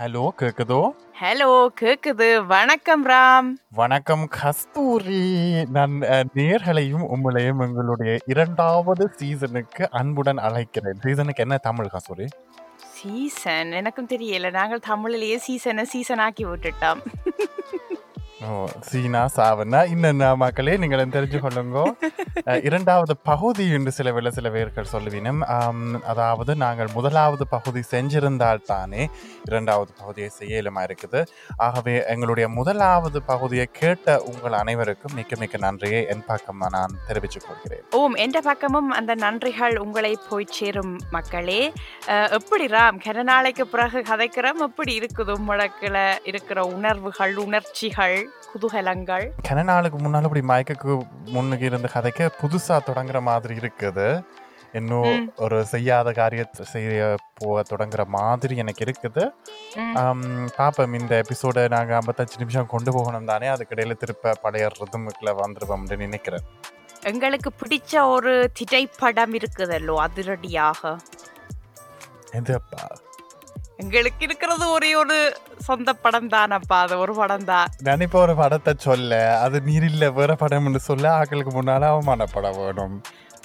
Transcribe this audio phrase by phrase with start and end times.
[0.00, 0.90] Hello கேக்குதோ?
[1.20, 2.46] Hello கேக்குது.
[2.46, 3.50] வணக்கம் ராம்.
[3.70, 5.64] வணக்கம் கஸ்தூரி.
[5.70, 5.90] நான்
[6.34, 11.00] நேர்களையும் உங்களையும் எங்களுடைய இரண்டாவது சீசனுக்கு அன்புடன் அழைக்கிறேன்.
[11.02, 12.26] சீசனுக்கு என்ன தமிழ் கஸ்தூரி?
[12.76, 13.72] சீசன்.
[13.72, 14.50] எனக்கும் தெரியல.
[14.50, 17.00] நாங்கள் தமிழிலேயே சீசனை சீசன் ஆக்கி விட்டுட்டோம்.
[18.88, 21.78] சீனா சாவனா இன்னென்ன மக்களே நீங்கள் தெரிஞ்சு கொள்ளுங்க.
[22.68, 25.40] இரண்டாவது பகுதி என்று சில வேளை சில பேர்கள் சொல்லுவினும்.
[26.12, 29.02] அதாவது நாங்கள் முதலாவது பகுதி செஞ்சிருந்தால் தானே
[29.48, 31.22] இரண்டாவது பகுதியை செய்யலுமா இருக்குது.
[31.66, 37.84] ஆகவே எங்களுடைய முதலாவது பகுதியை கேட்ட உங்கள் அனைவருக்கும் மிக்க மிக்க நன்றியை என் பக்கம் நான் தெரிவித்துக் கொள்கிறேன்.
[38.00, 41.60] ஓம் எந்த பக்கமும் அந்த நன்றிகள் உங்களை போய் சேரும் மக்களே.
[42.38, 44.62] எப்படி ராம் கன நாளைக்கு பிறகு கதைக்கிறோம்?
[44.68, 48.18] எப்படி இருக்குது முழக்கில் இருக்கிற உணர்வுகள் உணர்ச்சிகள்?
[48.52, 49.30] குதூகலங்கள்.
[49.48, 54.24] கன நாளுக்கு முன்னால இப்படி மயக்கக்கு முன்னுக்கு இருந்த கதைக்கு புதுசா தொடங்குற மாதிரி இருக்குது.
[54.72, 55.32] இன்னும்.
[55.36, 59.30] ஒரு செய்யாத காரியத்தை செய்ய போக தொடங்குற மாதிரி எனக்கு இருக்குது.
[59.74, 59.94] ம்.
[59.94, 61.00] ஆம், பாப்போம்.
[61.00, 63.46] இந்த எபிசோட நாங்க ஐம்பத்தஞ்சு நிமிஷம் கொண்டு போகணும் தானே.
[63.46, 66.42] அதுக்கிடையில திருப்ப பழைய ரிதமுக்குள்ள வந்துருவோம்னு நினைக்கிறேன்.
[67.02, 70.96] எங்களுக்கு பிடிச்ச ஒரு திரைப்படம் இருக்குதல்லோ அதிரடியாக.
[72.32, 72.90] எதுப்பா
[73.78, 75.16] எங்களுக்கு இருக்கிறது ஒரே ஒரு
[75.60, 80.32] சொந்த படம் தானப்பா அது ஒரு படம் தான் நான் இப்போ ஒரு படத்தை சொல்ல அது நீரில்ல வேற
[80.40, 82.94] படம்னு சொல்ல ஆக்களுக்கு முன்னால அவமான படம் வேணும்.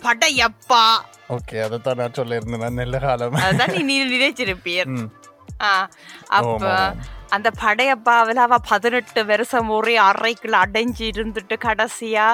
[0.03, 0.83] படையப்பா.
[1.30, 3.38] ஓகே அதைத்தான் நான் சொல்ல இருந்தேன் நல்ல காலம்.
[3.41, 5.09] அதுதான் நீ நீ நினைச்சிருப்பீர் ம்.
[5.63, 5.71] ஆ,
[6.38, 6.64] அப்ப.
[7.31, 12.27] அந்த படையப்பாவில் அவ பதினெட்டு வருஷம் ஒரே அறைக்குள்ள அடைஞ்சு இருந்துட்டு கடைசியா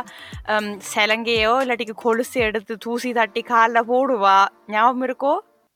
[0.47, 4.37] ஹம், சிலங்கையோ இல்லாட்டிக்கு கொலுசு எடுத்து தூசி தட்டி காலில் போடுவா.
[4.67, 5.33] ஞாபகம் இருக்கோ?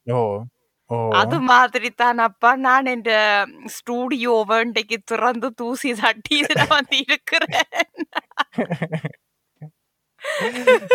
[0.07, 0.21] ஓ.
[1.19, 3.13] அது மாதிரி தான் அப்பா நான் இந்த
[3.77, 7.67] ஸ்டூடியோ இன்றைக்கு திறந்து தூசி தட்டி இதுல வந்து இருக்கிறேன்.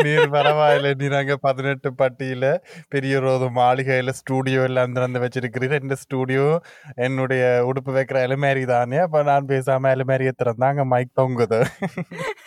[0.02, 0.88] நீர் பரவாயில்ல.
[1.00, 2.46] நீ நாங்க பதினெட்டு பட்டியில
[2.94, 6.46] பெரிய ரோது மாளிகையில ஸ்டூடியோ எல்லாம் திறந்து வச்சிருக்கிறீர் இந்த ஸ்டூடியோ
[7.06, 8.98] என்னுடைய உடுப்பு வைக்கிற அலுமாரி தானே?
[9.06, 10.82] அப்ப நான் பேசாம அலுமாரியை திறந்தாங்க.
[10.94, 11.60] மைக் தொங்குது.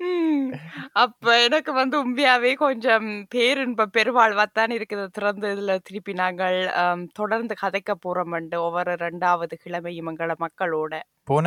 [0.94, 5.06] அப்ப எனக்கு வந்து உண்மையாவே கொஞ்சம் பேரின்ப பெருவாழ்வாத்தான் இருக்குது.
[5.08, 6.58] திறந்து இதுல திருப்பி நாங்கள்
[7.12, 10.92] தொடர்ந்து கதைக்க போறோம்ண்டு ஒவ்வொரு ரெண்டாவது கிழமையும் எங்கள மக்களோட.
[11.28, 11.46] போன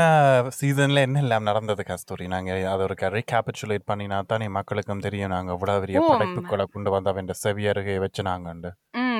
[0.58, 2.26] சீசன்ல என்ன எல்லாம் நடந்தது கஸ்தூரி?
[2.28, 5.34] நாங்க அதை ஒரு ரீகேபிச்சுலேட் பண்ணினா தானே மக்களுக்கும் தெரியும்.
[5.36, 6.00] நாங்க இவ்வளவு பெரிய.
[6.04, 8.48] படைப்புகளை கொண்டு வந்து அவன் செவி அருகே வச்சு நாங்க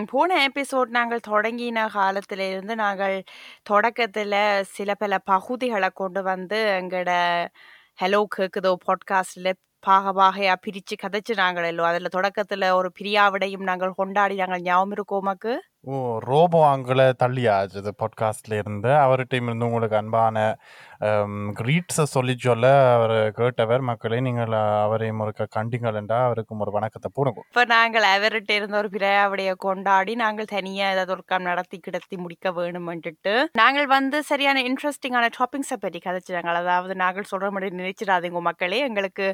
[0.10, 3.16] போன எபிசோட் நாங்கள் தொடங்கின காலத்துல இருந்து நாங்கள்
[3.70, 4.36] தொடக்கத்துல
[4.70, 7.12] சில பல பகுதிகளை கொண்டு வந்து எங்களோட
[8.02, 14.62] ஹலோ கேக்குதோ பாட்காஸ்டில் பாக பாகையா பிரித்து கதைச்சு நாங்களோ அதில் தொடக்கத்தில் ஒரு பிரியாவிடையும் நாங்கள் கொண்டாடி நாங்கள்
[14.62, 15.58] ஞாபகம் இருக்கோமாக்கு?
[15.88, 15.98] ஓ
[16.30, 18.90] ரோபோ ஆங்கில தள்ளியாச்சு பாட்காஸ்ட்ல இருந்து.
[19.04, 20.38] அவர்கிட்ட இருந்து உங்களுக்கு அன்பான
[21.60, 24.54] கிரீட்ஸை சொல்லி சொல்ல அவர் கேட்டவர் மக்களே நீங்கள்
[24.86, 27.40] அவரையும் ஒரு கண்டிங்கள் என்றா அவருக்கும் ஒரு வணக்கத்தை போடுங்க.
[27.52, 32.54] இப்ப நாங்கள் அவர்கிட்ட இருந்த ஒரு பிரியாவிடைய கொண்டாடி நாங்கள் தனியா ஏதாவது ஒரு கம் நடத்தி கிடத்தி முடிக்க
[32.58, 38.82] வேணும்ன்ட்டு நாங்கள் வந்து சரியான இன்ட்ரெஸ்டிங்கான டாபிக்ஸை பற்றி கதைச்சினாங்க அதாவது நாங்கள் சொல்ற மாதிரி நினைச்சிடாதீங்க மக்களே.
[38.90, 39.28] எங்களுக்கு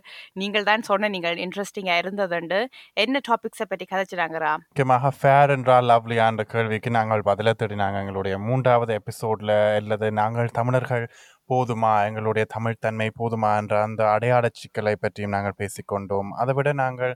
[0.44, 2.62] நீங்கள் தான் சொன்ன நீங்கள் இன்ட்ரெஸ்டிங்கா இருந்ததுண்டு.
[3.06, 7.97] என்ன டாபிக்ஸை பற்றி கதைச்சினாங்கரா முக்கியமாக ஃபேர் என்றால் லவ்லியா என்ற கேள்விக்கு நாங்கள் பதிலை தேடினாங்க.
[8.03, 11.06] எங்களுடைய மூன்றாவது எபிசோடில் அல்லது நாங்கள் தமிழர்கள்
[11.51, 11.91] போதுமா?
[12.07, 13.50] எங்களுடைய தமிழ்த்தன்மை போதுமா?
[13.59, 16.29] என்ற அந்த அடையாள சிக்கலை பற்றியும் நாங்கள் பேசிக்கொண்டோம்.
[16.41, 17.13] அதை விட நாங்கள்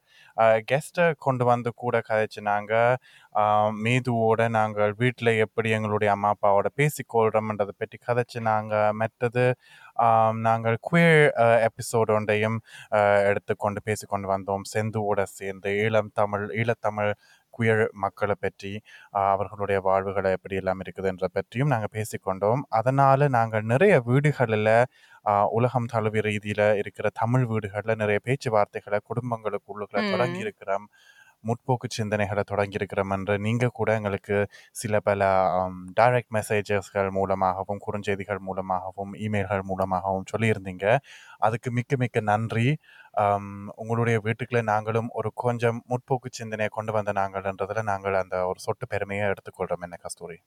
[0.70, 2.96] கெஸ்ட்டை கொண்டு வந்து கூட கதைச்சு நாங்கள்
[3.86, 9.46] மீதுவோட நாங்கள் வீட்டில் எப்படி எங்களுடைய அம்மா அப்பாவோட பேசிக்கொள்கிறோம்ன்றதை பற்றி கதைச்சு நாங்கள் மற்றது
[10.48, 11.22] நாங்கள் குயர்
[11.68, 12.58] எபிசோடு ஒன்றையும்
[13.30, 14.64] எடுத்துக்கொண்டு பேசிக்கொண்டு வந்தோம்.
[14.74, 17.12] செந்துவோட சேர்ந்து ஈழம் தமிழ் ஈழத்தமிழ்
[17.58, 18.72] குயர் மக்களை பற்றி
[19.26, 24.72] அவர்களுடைய வாழ்வுகளை எப்படி எல்லாம் இருக்குதுன்ற பற்றியும் நாங்கள் பேசிக்கொண்டோம் அதனால நாங்கள் நிறைய வீடுகளில்
[25.52, 30.04] உலகம் தழுவிய ரீதியில் இருக்கிற தமிழ் வீடுகளில் நிறைய பேச்சுவார்த்தைகளை குடும்பங்களுக்குள்ளுகளை.
[30.12, 30.86] தொடங்கி இருக்கிறோம்
[31.48, 34.38] முற்போக்கு சிந்தனைகளை தொடங்கியிருக்கிறோமென்று என்று நீங்கள் கூட எங்களுக்கு
[34.82, 35.22] சில பல
[36.00, 40.86] டைரக்ட் மெசேஜஸ்கள் மூலமாகவும் குறுஞ்செய்திகள் மூலமாகவும் இமெயில்கள் மூலமாகவும் சொல்லியிருந்தீங்க.
[41.48, 42.68] அதுக்கு மிக்க மிக்க நன்றி.
[43.82, 49.26] உங்களுடைய வீட்டுக்குள்ள நாங்களும் ஒரு கொஞ்சம் முற்போக்கு சிந்தனையை கொண்டு வந்த நாங்கள்ன்றதில் நாங்கள் அந்த ஒரு சொட்டு பெருமையை
[49.34, 50.40] எடுத்துக்கொள்கிறோம் என்ன கஸ்தூரி.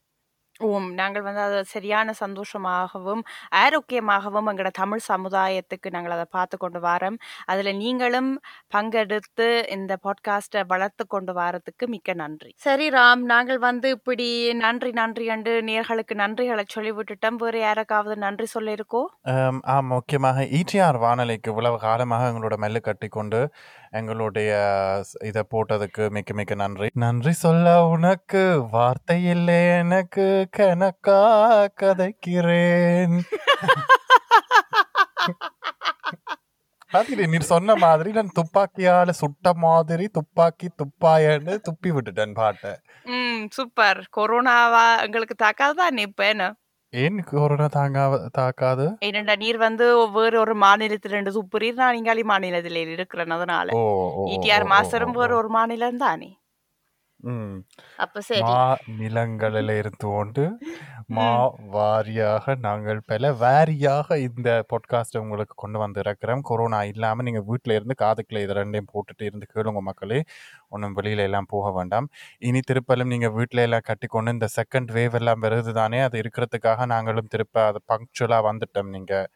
[0.61, 3.23] ஓம் நாங்கள் வந்து அதை சரியான சந்தோஷமாகவும்
[3.53, 7.17] ஆரோக்கியமாகவும் எங்களோட தமிழ் சமுதாயத்துக்கு நாங்கள் அதை பார்த்து கொண்டு வரோம்
[7.47, 8.31] அதில் நீங்களும்
[8.75, 12.51] பங்கெடுத்து இந்த பாட்காஸ்ட்டை வளர்த்து கொண்டு வரதுக்கு மிக்க நன்றி.
[12.57, 18.49] சரி ராம் நாங்கள் வந்து இப்படி நன்றி நன்றி என்று நேர்களுக்கு நன்றிகளை சொல்லி விட்டுட்டோம் வேறு யாருக்காவது நன்றி
[18.55, 19.03] சொல்லியிருக்கோ?
[19.33, 23.41] ஆம், ஆம் முக்கியமாக ஈடிஆர் வானொலிக்கு இவ்வளவு காலமாக எங்களோட மெல்லு கட்டி கொண்டு
[23.93, 24.53] எங்களுடைய
[25.25, 26.89] இதை போட்டதுக்கு மிக்க மிக்க நன்றி.
[26.95, 31.21] நன்றி சொல்ல உனக்கு வார்த்தை இல்லை எனக்கு கணக்கா
[31.81, 33.17] கதைக்கிறேன்.
[37.29, 42.73] நீ சொன்ன மாதிரி நான் துப்பாக்கியால சுட்ட மாதிரி துப்பாக்கி துப்பாயன்னு துப்பி விட்டுட்டேன் பாட்டை.
[43.51, 44.01] சூப்பர்.
[44.17, 46.45] கொரோனாவா எங்களுக்கு தாக்காதுதான் இப்ப என்ன?
[46.93, 48.87] ஏன் கொரோனா தாங்க தாக்காது?
[49.01, 53.71] ஏனெண்டா நீர் வந்து வேற ஒரு மாநிலத்துல இருந்து துப்புறீர் நான் இங்காலி மாநிலத்துல இருக்கிறேன் அதனால.
[53.73, 53.83] ஓ,
[54.65, 55.37] மாஸ்டரும் வேற.
[55.37, 56.37] ஒரு மாநிலம் தானே?
[57.23, 57.57] ம்.
[57.97, 58.41] அப்ப சரி.
[58.43, 58.55] மா
[58.99, 60.45] நிலங்களில் இருந்து கொண்டு
[61.09, 61.27] மா.
[61.37, 67.75] ம் வாரியாக நாங்கள் பல வாரியாக இந்த பாட்காஸ்ட்டை உங்களுக்கு கொண்டு வந்து இருக்கிறோம் கொரோனா இல்லாமல் நீங்கள் வீட்டில்
[67.75, 70.21] இருந்து காதுக்குள்ள இது ரெண்டையும் போட்டுட்டு இருந்து கேளுங்க மக்களே.
[70.69, 72.07] ஒன்றும் வெளியில எல்லாம் போக வேண்டாம்.
[72.41, 76.01] இனி திருப்பலும் நீங்கள் வீட்டில எல்லாம் கட்டிக்கொண்டு இந்த செகண்ட் வேவ் எல்லாம் வருது தானே?
[76.01, 79.29] அது இருக்கிறதுக்காக நாங்களும் திருப்ப அது பங்க்சுவலாக வந்துட்டோம் நீங்கள்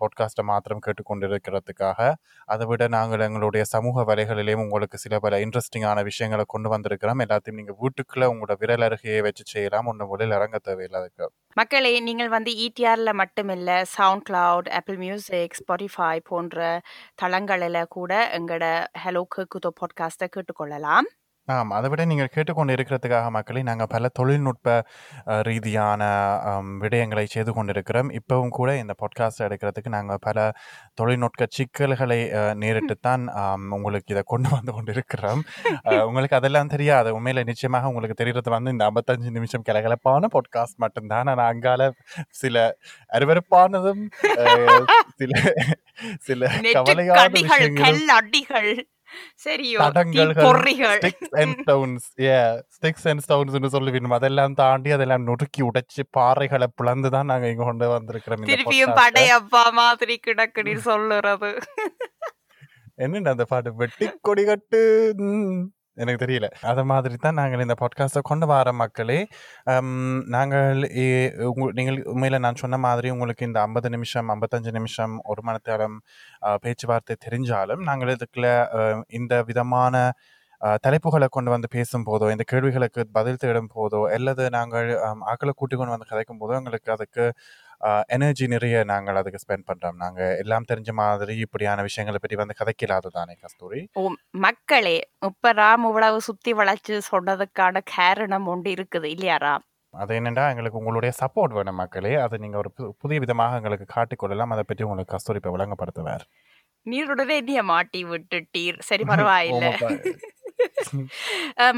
[0.00, 2.14] பாட்காஸ்ட்டை மாத்திரம் கேட்டுக்கொண்டு இருக்கிறதுக்காக
[2.44, 7.22] அதை விட நாங்கள் எங்களுடைய சமூக வலைகளிலேயும் உங்களுக்கு சில பல இன்ட்ரெஸ்டிங்கான விஷயங்களை கொண்டு வந்திருக்கிறோம்.
[7.24, 9.86] எல்லாத்தையும் நீங்கள் வீட்டுக்குள்ளே உங்களோட விரல் அருகையை வச்சு செய்யலாம்.
[9.86, 16.20] ஒன்று முதலில் இறங்க தேவையில்லை அதுக்கு மக்களே நீங்கள் வந்து ஈடிஆர்ல மட்டுமில்லை SoundCloud Apple Music Spotify
[16.24, 16.80] போன்ற
[17.14, 21.08] தளங்களில் கூட எங்களோட ஹலோ கேக்குதோ பாட்காஸ்ட்டை கேட்டுக்கொள்ளலாம்.
[21.48, 24.68] ஆம் அதை விட நீங்கள் கேட்டுக்கொண்டு இருக்கிறதுக்காக மக்களே நாங்கள் பல தொழில்நுட்ப
[25.42, 26.02] ரீதியான
[26.80, 28.10] விடயங்களை செய்து கொண்டிருக்கிறோம்.
[28.10, 30.38] இப்போவும் கூட இந்த பாட்காஸ்ட் எடுக்கிறதுக்கு நாங்கள் பல
[30.94, 32.18] தொழில்நுட்ப சிக்கல்களை
[32.58, 33.24] நேரிட்டுத்தான்
[33.70, 35.42] உங்களுக்கு இதை கொண்டு வந்து கொண்டிருக்கிறோம்.
[36.06, 37.12] உங்களுக்கு அதெல்லாம் தெரியாது.
[37.16, 41.26] உண்மையில நிச்சயமாக உங்களுக்கு தெரிகிறது வந்து இந்த ஐம்பத்தஞ்சு நிமிஷம் கிளகலப்பான பாட்காஸ்ட் மட்டும்தான்.
[41.26, 41.90] ஆனால் அங்கால
[42.32, 42.56] சில
[43.12, 44.02] அருவருப்பானதும்
[44.38, 44.84] அஹ்,
[45.16, 45.32] சில
[46.20, 46.42] சில
[46.74, 47.20] கவலையான
[48.14, 48.72] அடிகள்
[49.44, 49.80] சரியோ
[50.96, 52.36] ஸ்டிக்ஸ் அண்ட் ஸ்டோன்ஸ் ஏ
[52.76, 57.88] ஸ்டிக்ஸ் அண்ட் ஸ்டோன்ஸ்னு சொல்லுவீங்க அதெல்லாம் தாண்டி அதெல்லாம் நொறுக்கி உடைச்சு பாறைகளை பிளந்து தான் நாங்க இங்க கொண்டு
[57.94, 58.96] வந்திருக்கிறோம் திருப்பியும்.
[59.00, 61.50] படையப்பா மாதிரி கிடக்குன்னு சொல்லுறது.
[62.98, 63.70] என்னென்ன அந்த பாட்டு?
[63.80, 64.80] வெட்டி கொடி கட்டு
[65.96, 66.48] எனக்கு தெரியல.
[66.60, 69.26] அது மாதிரி தான் நாங்கள் இந்த பாட்காஸ்ட்டை கொண்டு வர மக்களே.
[70.26, 70.80] நாங்கள்
[71.72, 75.58] நீங்கள் உண்மையில் நான் சொன்ன மாதிரி உங்களுக்கு இந்த ஐம்பது நிமிஷம் ஐம்பத்தஞ்சு நிமிஷம் ஒரு மணி
[76.62, 78.48] பேச்சுவார்த்தை தெரிஞ்சாலும் நாங்கள் இதுக்குள்ள
[79.08, 80.12] இந்த விதமான
[80.84, 84.88] தலைப்புகளை கொண்டு வந்து பேசும் போதோ இந்த கேள்விகளுக்கு பதில் தேடும் போதோ அல்லது நாங்கள்
[85.26, 87.32] ஆக்களை கூட்டி கொண்டு வந்து கதைக்கும் போதோ எங்களுக்கு அதுக்கு
[88.08, 89.96] எனர்ஜி நிறைய நாங்கள் அதுக்கு ஸ்பெண்ட் பண்றோம்.
[89.96, 93.80] நாங்க எல்லாம் தெரிஞ்ச மாதிரி இப்படியான விஷயங்களை பற்றி வந்து கதைக்கலாது தானே கஸ்தூரி?
[93.94, 94.04] ஓ
[94.44, 94.96] மக்களே
[95.30, 99.64] இப்ப ராம் இவ்வளவு சுத்தி வளைச்சு சொன்னதுக்கான காரணம் ஒன்று இருக்குது இல்லையா ராம்?
[99.94, 102.14] அது என்னென்னா எங்களுக்கு உங்களுடைய சப்போர்ட் வேணும் மக்களே.
[102.14, 102.70] அதை நீங்கள் ஒரு
[103.02, 106.24] புதிய விதமாக எங்களுக்கு காட்டிக்கொள்ளலாம் அதை பற்றி உங்களுக்கு கஸ்தூரி இப்போ விளங்கப்படுத்துவார்.
[106.86, 108.78] நீருடனே என்னைய மாட்டி விட்டுட்டீர்.
[108.88, 109.66] சரி பரவாயில்ல.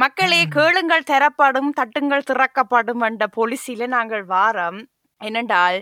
[0.02, 4.80] மக்களே கேளுங்கள் தரப்படும் தட்டுங்கள் திறக்கப்படும் என்ற பொலிசியில நாங்கள் வாரம்.
[5.20, 5.78] என்னென்றால்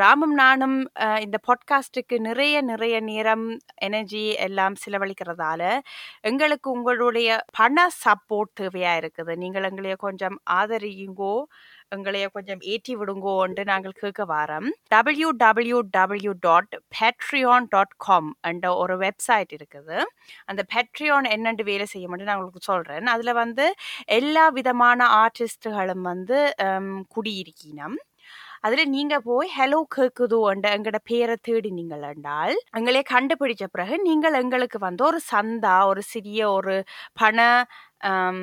[0.00, 0.76] ராமும் நானும்
[1.24, 3.46] இந்த பாட்காஸ்டுக்கு நிறைய நிறைய நேரம்
[3.88, 5.62] எனர்ஜி எல்லாம் செலவழிக்கிறதால
[6.30, 9.34] எங்களுக்கு உங்களுடைய பண சப்போர்ட் தேவையா இருக்குது.
[9.36, 11.34] நீங்கள் எங்களைய கொஞ்சம் ஆதரியுங்கோ
[11.96, 14.66] எங்களைய கொஞ்சம் ஏற்றி விடுங்கோ என்று நாங்கள் கேட்க வாரம்.
[14.88, 19.98] W W W dot Patreon dot com என்ற ஒரு வெப்சைட் இருக்குது.
[20.50, 23.66] அந்த பேட்ரியான் என்னென்று வேலை செய்ய மட்டும் நான் உங்களுக்கு சொல்கிறேன் அதில் வந்து
[24.18, 26.38] எல்லா விதமான ஆர்டிஸ்ட்டுகளும் வந்து
[27.16, 27.96] குடியிருக்கினம்.
[28.64, 34.78] அதில் நீங்கள் போய் ஹலோ கேக்குதோ என்ற எங்களோட பேரை தேடினீங்கள் என்றால் எங்களே கண்டுபிடிச்ச பிறகு நீங்கள் எங்களுக்கு
[34.80, 36.74] வந்து ஒரு சந்தா ஒரு சிறிய ஒரு
[37.20, 37.38] பண
[38.06, 38.42] ஹம்,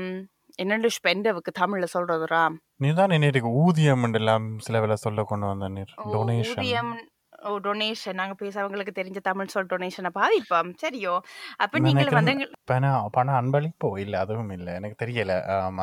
[0.59, 3.13] என்னென்று ஸ்பெண்டவுக்கு தமிழில் சொல்கிறது ராம் நீ தான்
[3.59, 5.91] ஊதியம் எல்லாம் சில வேலை சொல்ல கொண்டு வந்த நீர்.
[5.99, 6.93] ஓ, டொனேஷன் ஊதியம்
[7.45, 11.13] ஓ டொனேஷன் நாங்கள் பேச அவங்களுக்கு தெரிஞ்ச தமிழ் சொல் டொனேஷனை பாதிப்போம் சரியோ.
[11.63, 12.85] அப்போ நீங்கள் வந்து எங்கள் பண
[13.17, 13.89] பண அன்பளிப்போ?
[14.03, 14.73] இல்லை அதுவும் இல்லை.
[14.79, 15.33] எனக்கு தெரியல.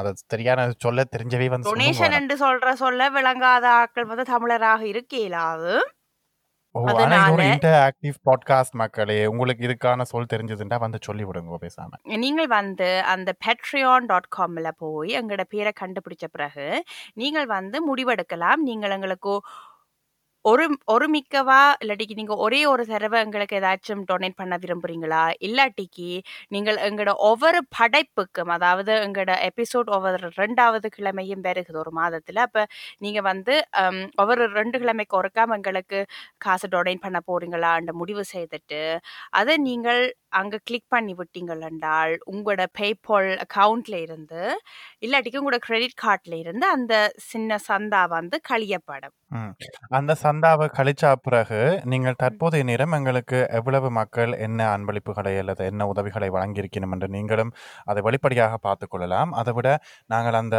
[0.03, 5.75] அது தெரியாத சொல்ல தெரிஞ்சவே வந்து டொனேஷன் என்று சொல்ற சொல்ல விளங்காத ஆட்கள் வந்து தமிழராக இருக்க இயலாது
[6.75, 11.25] ஓ ஆனா இது ஒரு அதனால இன்டர் ஆக்டிவ் பாட்காஸ்ட் மக்களே உங்களுக்கு இதுக்கான சொல் தெரிஞ்சதுன்னா வந்து சொல்லி
[11.29, 11.91] விடுங்க பேசாம.
[12.23, 16.67] நீங்கள் வந்து அந்த பெட்ரியான் டாட் காம்ல போய் எங்களோட பேரை கண்டுபிடிச்ச பிறகு
[17.23, 18.63] நீங்கள் வந்து முடிவெடுக்கலாம்.
[18.71, 19.35] நீங்கள் எங்களுக்கு
[20.45, 21.59] ஒரு ஒரு மிக்கவா?
[21.83, 25.21] இல்லாட்டிக்கு நீங்கள் ஒரே ஒரு தடவை எங்களுக்கு ஏதாச்சும் டொனேட் பண்ண விரும்புறீங்களா?
[25.47, 26.09] இல்லாட்டிக்கு
[26.55, 32.41] நீங்கள் எங்களோட ஒவ்வொரு படைப்புக்கும் அதாவது எங்களோட எபிசோட் ஒவ்வொரு ரெண்டாவது கிழமையும் பெருகுது ஒரு மாதத்தில்.
[32.47, 32.65] அப்போ
[33.05, 33.55] நீங்கள் வந்து
[34.23, 36.01] ஒவ்வொரு ரெண்டு கிழமைக்கு ஒருக்காம எங்களுக்கு
[36.47, 38.83] காசு டொனேட் பண்ண போறீங்களான்ற முடிவு செய்துட்டு
[39.41, 40.03] அதை நீங்கள்
[40.41, 44.43] அங்கே கிளிக் பண்ணி விட்டீங்கள் என்றால் உங்களோட பேபால் அக்கவுண்ட்ல இருந்து
[45.05, 46.95] இல்லாட்டிக்கு உங்களோட கிரெடிட் கார்டில் இருந்து அந்த
[47.31, 49.15] சின்ன சந்தா வந்து கழியப்படும்.
[49.99, 56.29] அந்த சந்தாவை கழிச்சா பிறகு நீங்கள் தற்போதைய நேரம் எங்களுக்கு எவ்வளவு மக்கள் என்ன அன்பளிப்புகளை அல்லது என்ன உதவிகளை
[56.31, 57.51] வழங்கியிருக்கணும் என்று நீங்களும்
[57.85, 59.69] அதை வெளிப்படையாக பார்த்துக்கொள்ளலாம் அதை விட
[60.07, 60.59] நாங்கள் அந்த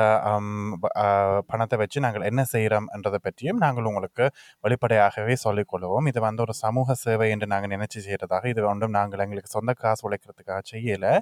[1.46, 4.27] பணத்தை வச்சு நாங்கள் என்ன செய்கிறோம் என்றதை பற்றியும் நாங்கள் உங்களுக்கு
[4.63, 9.51] வெளிப்படையாகவே சொல்லிக்கொள்வோம் இது வந்து ஒரு சமூக சேவை என்று நாங்கள் நினைச்சு செய்கிறதாக இது ஒன்றும் நாங்கள் எங்களுக்கு
[9.51, 11.13] சொந்த காசு உழைக்கிறதுக்காக செய்யலை.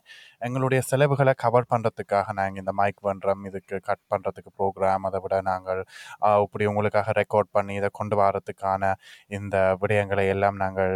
[0.41, 5.81] எங்களுடைய செலவுகளை கவர் பண்ணுறதுக்காக நாங்கள் இந்த மைக் பண்ணுறோம் இதுக்கு கட் பண்ணுறதுக்கு ப்ரோக்ராம் அதை விட நாங்கள்
[6.45, 8.93] இப்படி உங்களுக்காக ரெக்கார்ட் பண்ணி இதை கொண்டு வரது பராமரிக்கிறதுக்கான
[9.37, 10.93] இந்த விடயங்களை எல்லாம் நாங்கள்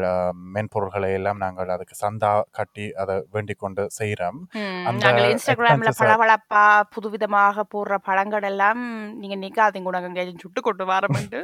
[0.56, 4.40] மென்பொருள்களை எல்லாம் நாங்கள் அதுக்கு சந்தா கட்டி அதை வேண்டிக் கொண்டு செய்கிறோம்
[4.86, 8.84] நாங்கள் இன்ஸ்டாகிராம்ல பளபளப்பா புதுவிதமாக போடுற பழங்கள் எல்லாம்
[9.18, 11.42] நீங்க நிக்காதீங்க எங்கேயாச்சும் சுட்டு கொண்டு வரமெண்டு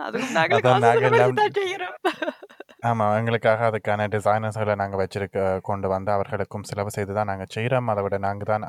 [0.00, 1.30] அதுவும் நாங்கள் நாங்கள்
[2.84, 8.02] ஆமாம் எங்களுக்காக அதுக்கான டிசைனர்ஸ்களை நாங்கள் வச்சிருக்க கொண்டு வந்து அவர்களுக்கும் செலவு செய்து தான் நாங்கள் செய்கிறோம் அதை
[8.04, 8.64] விட நாங்கள் தான்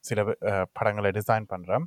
[0.00, 0.24] சில
[0.72, 1.86] படங்களை டிசைன் பண்ணுறோம்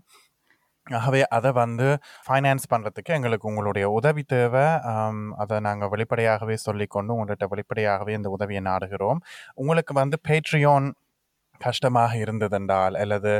[0.97, 1.87] ஆகவே அதை வந்து
[2.27, 4.65] ஃபைனான்ஸ் பண்ணுறதுக்கு எங்களுக்கு உங்களுடைய உதவி தேவை.
[5.43, 9.21] அதை நாங்கள் வெளிப்படையாகவே சொல்லிக்கொண்டு உங்கள்கிட்ட வெளிப்படையாகவே இந்த உதவியை நாடுகிறோம்.
[9.63, 10.89] உங்களுக்கு வந்து பேட்ரியோன்
[11.61, 13.31] கஷ்டமாக இருந்ததென்றால் அல்லது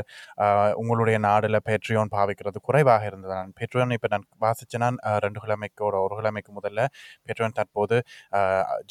[0.80, 4.88] உங்களுடைய நாடில் பேட்ரியோன் பாவிக்கிறது குறைவாக இருந்ததால் பேட்ரியோன் இப்போ நான் வாசிச்சேன்னா
[5.24, 6.80] ரெண்டு கிழமைக்கோட ஒரு கிழமைக்கு முதல்ல
[7.26, 7.96] பேட்ரியோன் தற்போது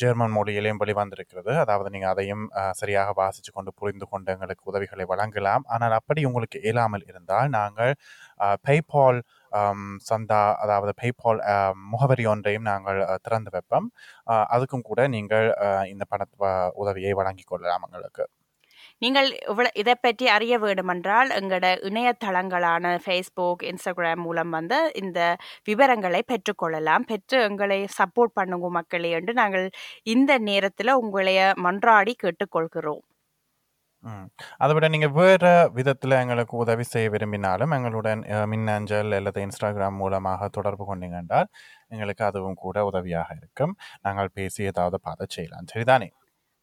[0.02, 1.52] ஜெர்மன் மொழியிலையும் வெளிவந்திருக்கிறது.
[1.64, 2.46] அதாவது நீங்கள் அதையும்
[2.82, 5.66] சரியாக வாசித்து கொண்டு புரிந்து கொண்டு எங்களுக்கு உதவிகளை வழங்கலாம்.
[5.76, 7.94] ஆனால் அப்படி உங்களுக்கு இயலாமல் இருந்தால் நாங்கள்
[8.68, 9.20] பேபால்
[10.10, 11.40] சந்தா அதாவது பேபால்
[11.94, 13.88] முகவரி ஒன்றையும் நாங்கள் திறந்து வைப்போம்.
[14.54, 15.48] அதுக்கும் கூட நீங்கள்
[15.94, 16.28] இந்த பண
[16.84, 18.26] உதவியை வழங்கிக் கொள்ளலாம் எங்களுக்கு.
[19.02, 25.20] நீங்கள் இவ்வளோ இதை பற்றி அறிய வேண்டுமென்றால் எங்களோட இணையதளங்களான ஃபேஸ்புக் இன்ஸ்டாகிராம் மூலம் வந்து இந்த
[25.70, 29.68] விவரங்களை பெற்றுக்கொள்ளலாம் பெற்று எங்களை சப்போர்ட் பண்ணுங்க மக்களே என்று நாங்கள்
[30.16, 33.04] இந்த நேரத்தில் உங்களைய மன்றாடி கேட்டுக்கொள்கிறோம்
[34.58, 40.86] அதை விட நீங்கள் வேறு விதத்தில் எங்களுக்கு உதவி செய்ய விரும்பினாலும் எங்களுடன் மின்னஞ்சல் அல்லது இன்ஸ்டாகிராம் மூலமாக தொடர்பு
[40.90, 41.50] கொண்டீங்கன்றால்
[41.90, 43.74] எங்களுக்கு அதுவும் கூட உதவியாக இருக்கும்.
[44.02, 45.70] நாங்கள் பேசி ஏதாவது பார்த்து செய்யலாம்.
[45.74, 46.10] சரிதானே?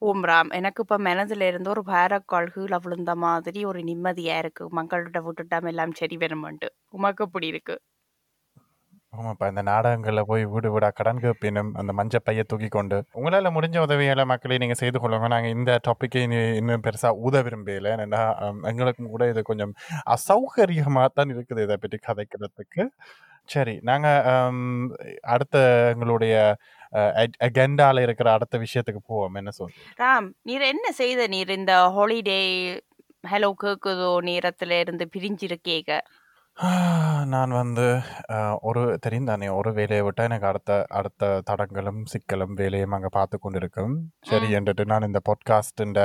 [0.03, 5.71] ஓம்ராம் எனக்கு இப்போ மனதில் இருந்து ஒரு பாரக்கால் கீழே விழுந்த மாதிரி ஒரு நிம்மதியாக இருக்குது மக்கள்கிட்ட விட்டுட்டாம
[5.73, 7.81] எல்லாம் சரி வருமெண்டு உமக்கு இப்படி இருக்குது
[9.13, 13.77] ஆமாப்பா இந்த நாடகங்களில் போய் வீடு வீடா கடன் கேப்பினும் அந்த மஞ்சள் பையை தூக்கி கொண்டு உங்களால் முடிஞ்ச
[13.87, 15.29] உதவிகளை மக்களை நீங்கள் செய்து கொள்ளுங்க.
[15.35, 16.23] நாங்கள் இந்த டாப்பிக்கை
[16.61, 17.93] இன்னும் பெருசாக ஊத விரும்பல.
[18.07, 18.23] ஏன்னா
[18.71, 19.73] எங்களுக்கும் கூட இது கொஞ்சம்
[20.17, 22.85] அசௌகரியமாக தான் இருக்குது இதை பற்றி கதைக்கிறதுக்கு.
[23.55, 24.61] சரி நாங்கள்
[25.35, 25.57] அடுத்த
[25.95, 26.35] எங்களுடைய
[27.47, 29.37] அகெண்டாவில் இருக்கிற அடுத்த விஷயத்துக்கு போவோம்.
[29.41, 31.21] என்ன சொல் ராம் நீர் என்ன செய்த?
[31.35, 32.41] நீர் இந்த ஹாலிடே
[33.33, 34.13] ஹலோ கேக்குதோ?
[34.31, 35.99] நேரத்துல இருந்து பிரிஞ்சிருக்கேக.
[37.25, 37.87] நான் வந்து
[38.61, 43.59] ஒரு தெரியும் தானே ஒரு வேலையை விட்டால் எனக்கு அடுத்த அடுத்த தடங்களும் சிக்கலும் வேலையும் அங்கே பார்த்து கொண்டு
[43.59, 44.55] இருக்கும் சரி.
[44.55, 46.01] என்றுட்டு நான் இந்த பாட்காஸ்ட்டுன்ற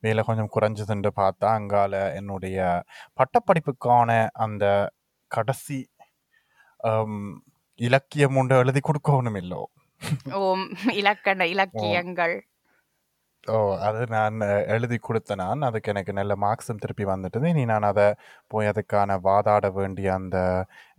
[0.00, 2.84] வேலை கொஞ்சம் குறைஞ்சதுன்னு பார்த்தா அங்கால என்னுடைய
[3.18, 4.64] பட்டப்படிப்புக்கான அந்த
[5.30, 5.78] கடைசி
[7.80, 9.62] இலக்கியம் ஒன்று எழுதி கொடுக்கணும் இல்லோ
[10.32, 12.36] ஓம் இலக்கண இலக்கியங்கள்.
[13.46, 14.36] ஓ அது நான்
[14.74, 15.60] எழுதி கொடுத்த நான்.
[15.68, 18.06] அதுக்கு எனக்கு நல்ல மார்க்ஸும் திருப்பி வந்துட்டது இனி நான் அதை
[18.52, 20.38] போய் அதுக்கான வாதாட வேண்டிய அந்த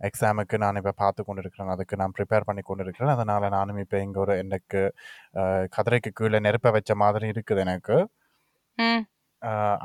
[0.08, 3.98] எக்ஸாமுக்கு நான் இப்போ பார்த்து கொண்டு இருக்கிறேன் அதுக்கு நான் ப்ரிப்பேர் பண்ணி கொண்டு இருக்கிறேன் அதனால் நானும் இப்போ
[4.06, 4.82] இங்கே ஒரு எனக்கு
[5.76, 7.98] கதிரைக்கு கீழே நெருப்ப வச்ச மாதிரி இருக்குது எனக்கு.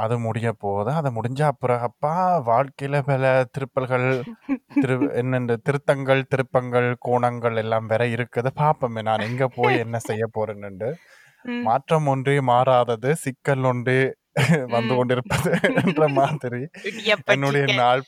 [0.03, 2.13] அது முடிய போகுது அது முடிஞ்ச அப்புறப்பா
[2.51, 4.05] வாழ்க்கையில் பல திருப்பல்கள்
[4.81, 8.49] திரு என்னென்ன திருத்தங்கள் திருப்பங்கள் கோணங்கள் எல்லாம் வேற இருக்குது.
[8.61, 10.89] பார்ப்போமே நான் எங்கே போய் என்ன செய்ய போறேன்னு
[11.65, 13.99] மாற்றம் ஒன்றே மாறாதது சிக்கல் ஒன்றே
[14.73, 15.49] வந்து கொண்டிருப்பது
[15.81, 16.61] என்ற மாதிரி
[17.33, 18.03] என்னுடைய நாள்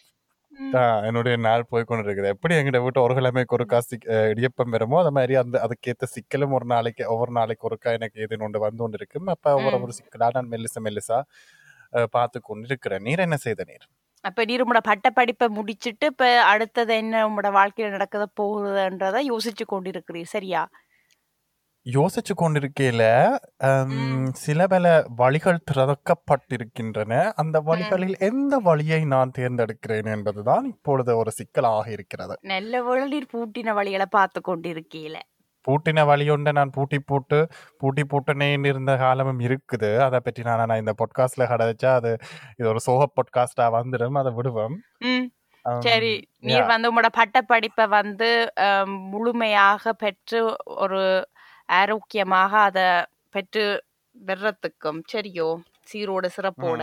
[1.07, 5.11] என்னுடைய நாள் போய் கொண்டு இருக்குது எப்படி எங்கிட்ட வீட்டு ஒரு கிழமைக்கு ஒருக்கா சிக் இடியப்பம் வருமோ அது
[5.17, 9.29] மாதிரி அந்த அதுக்கேற்ற சிக்கலும் ஒரு நாளைக்கு ஒவ்வொரு நாளைக்கு ஒருக்கா எனக்கு எது ஒன்று வந்து கொண்டு இருக்கும்
[9.35, 9.83] அப்போ ஒவ்வொரு ம்.
[9.85, 11.19] ஒரு சிக்கலா நான் மெல்லிசா மெல்லிசா
[12.15, 13.85] பார்த்து கொண்டு இருக்கிறேன் நீர் என்ன செய்த நீர்?
[14.25, 20.33] அப்ப நீர் உங்களோட பட்ட படிப்பை முடிச்சிட்டு இப்ப அடுத்தது என்ன உங்களோட வாழ்க்கையில நடக்கத போகுதுன்றதை யோசிச்சு கொண்டிருக்கிறீர்
[20.33, 20.63] சரியா?
[21.85, 23.03] யோசிச்சு கொண்டிருக்கையில
[24.43, 24.85] சில பல
[25.19, 27.13] வழிகள் திறக்கப்பட்டிருக்கின்றன.
[27.41, 32.35] அந்த வழிகளில் எந்த வழியை நான் தேர்ந்தெடுக்கிறேன் என்பதுதான் இப்பொழுது ஒரு சிக்கலாக இருக்கிறது.
[32.53, 35.19] நல்ல நீர் பூட்டின வழிகளை பார்த்து கொண்டிருக்கீல
[35.67, 37.37] பூட்டின வழியொன்றை நான் பூட்டி போட்டு
[37.81, 39.89] பூட்டி போட்டுனே இருந்த காலமும் இருக்குது.
[40.07, 42.11] அதை பற்றி நான் நான் இந்த பொட்காஸ்ட்ல கடைச்சா அது
[42.57, 44.75] இது ஒரு சோக பொட்காஸ்டா வந்துடும் அதை விடுவோம்.
[45.85, 46.11] சரி
[46.47, 48.29] நீர் வந்து உங்களோட பட்ட படிப்பை வந்து
[49.13, 50.41] முழுமையாக பெற்று
[50.83, 51.01] ஒரு
[51.69, 52.87] ஆரோக்கியமாக அதை
[53.35, 53.65] பெற்று
[54.15, 55.49] வெறத்துக்கும் சரியோ
[55.89, 56.81] சீரோட சிறப்போட.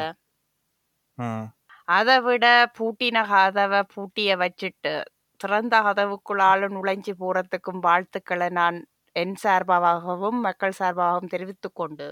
[1.88, 2.46] அதை விட
[2.76, 4.94] பூட்டின கதவை பூட்டிய வச்சுட்டு
[5.40, 8.78] திறந்த கதவுக்குள்ளால நுழைஞ்சு போறதுக்கும் வாழ்த்துக்களை நான்
[9.16, 12.08] என் சார்பாகவும் மக்கள் சார்பாகவும் தெரிவித்துக் கொண்டு.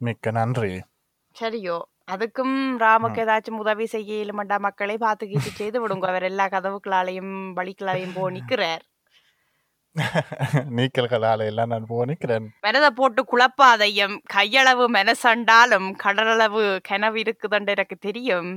[0.00, 0.72] மிக்க நன்றி.
[1.36, 1.76] சரியோ
[2.12, 5.24] அதுக்கும் ராமுக்கு ஏதாச்சும் உதவி செய்ய இயலுமண்டா மக்களை பார்த்து
[5.60, 6.06] செய்து விடுங்க.
[6.12, 8.84] அவர் எல்லா கதவுக்களாலையும் வழிகளாலையும் போ நிக்கிறார்
[10.76, 12.46] நீக்கல்களால எல்லாம் நான் போனிக்கிறேன்.
[12.60, 18.50] மனதை போட்டு குழப்பாதையும் கையளவு மனசண்டாலும் கடலளவு கனவு இருக்குதுன்னு எனக்கு தெரியும்.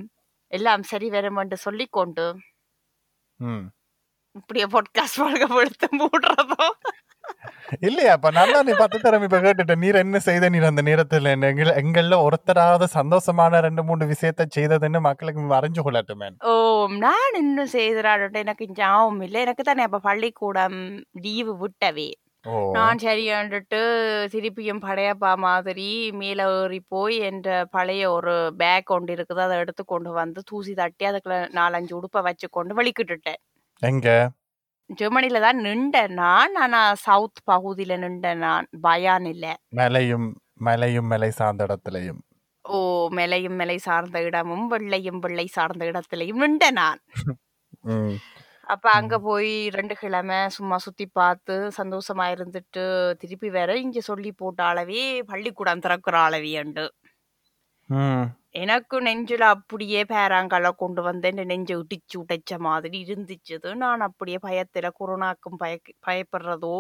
[0.51, 2.25] எல்லாம் சரி வரும் என்று சொல்லிக்கொண்டு
[4.35, 6.67] இப்படியே பாட்காஸ்ட் வாழ்க்கை படுத்து மூடுறதோ?
[7.79, 8.11] இல்லையா?
[8.11, 10.49] அப்ப நல்லா நீ பத்து தரம் இப்ப கேட்டுட்ட நீர் என்ன செய்த?
[10.49, 16.29] நீர் அந்த நேரத்துல எங்கள எங்கள்ல ஒருத்தராவது சந்தோஷமான ரெண்டு மூணு விஷயத்த செய்ததுன்னு மக்களுக்கு அறிஞ்சு கொள்ளட்டுமே.
[16.43, 19.41] ஓ நான் இன்னும் செய்கிறாட எனக்கு ஞாபகம் இல்லை.
[19.41, 22.09] எனக்கு தானே அப்ப பள்ளிக்கூடம் லீவு விட்டவே.
[22.71, 23.79] நான் சரியாண்டுட்டு
[24.33, 30.11] திருப்பியும் படையப்பா மாதிரி மேலே ஏறி போய் என்ற பழைய ஒரு பேக் ஒன்று இருக்குது அதை எடுத்து கொண்டு
[30.11, 33.39] வந்து தூசி தட்டி அதுக்குள்ள நாலஞ்சு உடுப்பை வச்சு கொண்டு வலிக்கிட்டுட்டேன்.
[33.81, 34.31] எங்க?
[34.91, 36.55] ஜெர்மனில தான் நின்றேன் நான்.
[36.55, 38.67] ஆனா சவுத் பகுதியில நின்றேன் நான்.
[38.81, 40.27] பயான் இல்ல மலையும்
[40.61, 42.21] மலையும் மலை சார்ந்த இடத்துலயும்.
[42.65, 42.77] ஓ
[43.09, 46.99] மெலையும் மெலை சார்ந்த இடமும் வெள்ளையும் வெள்ளை சார்ந்த இடத்துலயும் நின்றேன் நான்.
[48.67, 52.83] அப்ப அங்க போய் ரெண்டு கிழமை சும்மா சுத்தி பார்த்து சந்தோஷமா இருந்துட்டு
[53.19, 56.85] திருப்பி வேற இங்க சொல்லி போட்ட அளவே பள்ளிக்கூடம் திறக்கிற அளவியண்டு
[57.89, 58.25] ம்.
[58.55, 63.69] எனக்கு நெஞ்சில அப்படியே பேராங்கால கொண்டு வந்து என் நெஞ்சை இடிச்சு உடைச்ச மாதிரி இருந்துச்சுது.
[63.75, 65.73] நான் அப்படியே பயத்துல கொரோனாக்கும் பய
[66.07, 66.75] பயப்படுறதோ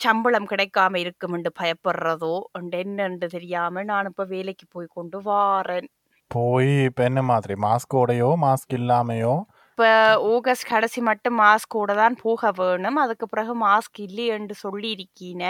[0.00, 5.88] சம்பளம் கிடைக்காம இருக்குமென்று பயப்படுறதோ and என்னன்னு தெரியாம நான் இப்ப வேலைக்கு போய் கொண்டு வாரேன்.
[6.30, 7.54] போய் இப்ப என்ன மாதிரி?
[7.64, 9.34] மாஸ்கோடையோ மாஸ்க் இல்லாமையோ?
[9.70, 9.84] இப்ப
[10.32, 12.96] ஆகஸ்ட் கடைசி மட்டும் மாஸ்கோட தான் போக வேணும்.
[12.96, 15.42] அதுக்கு பிறகு மாஸ்க் இல்லையென்று சொல்லி இருக்கீன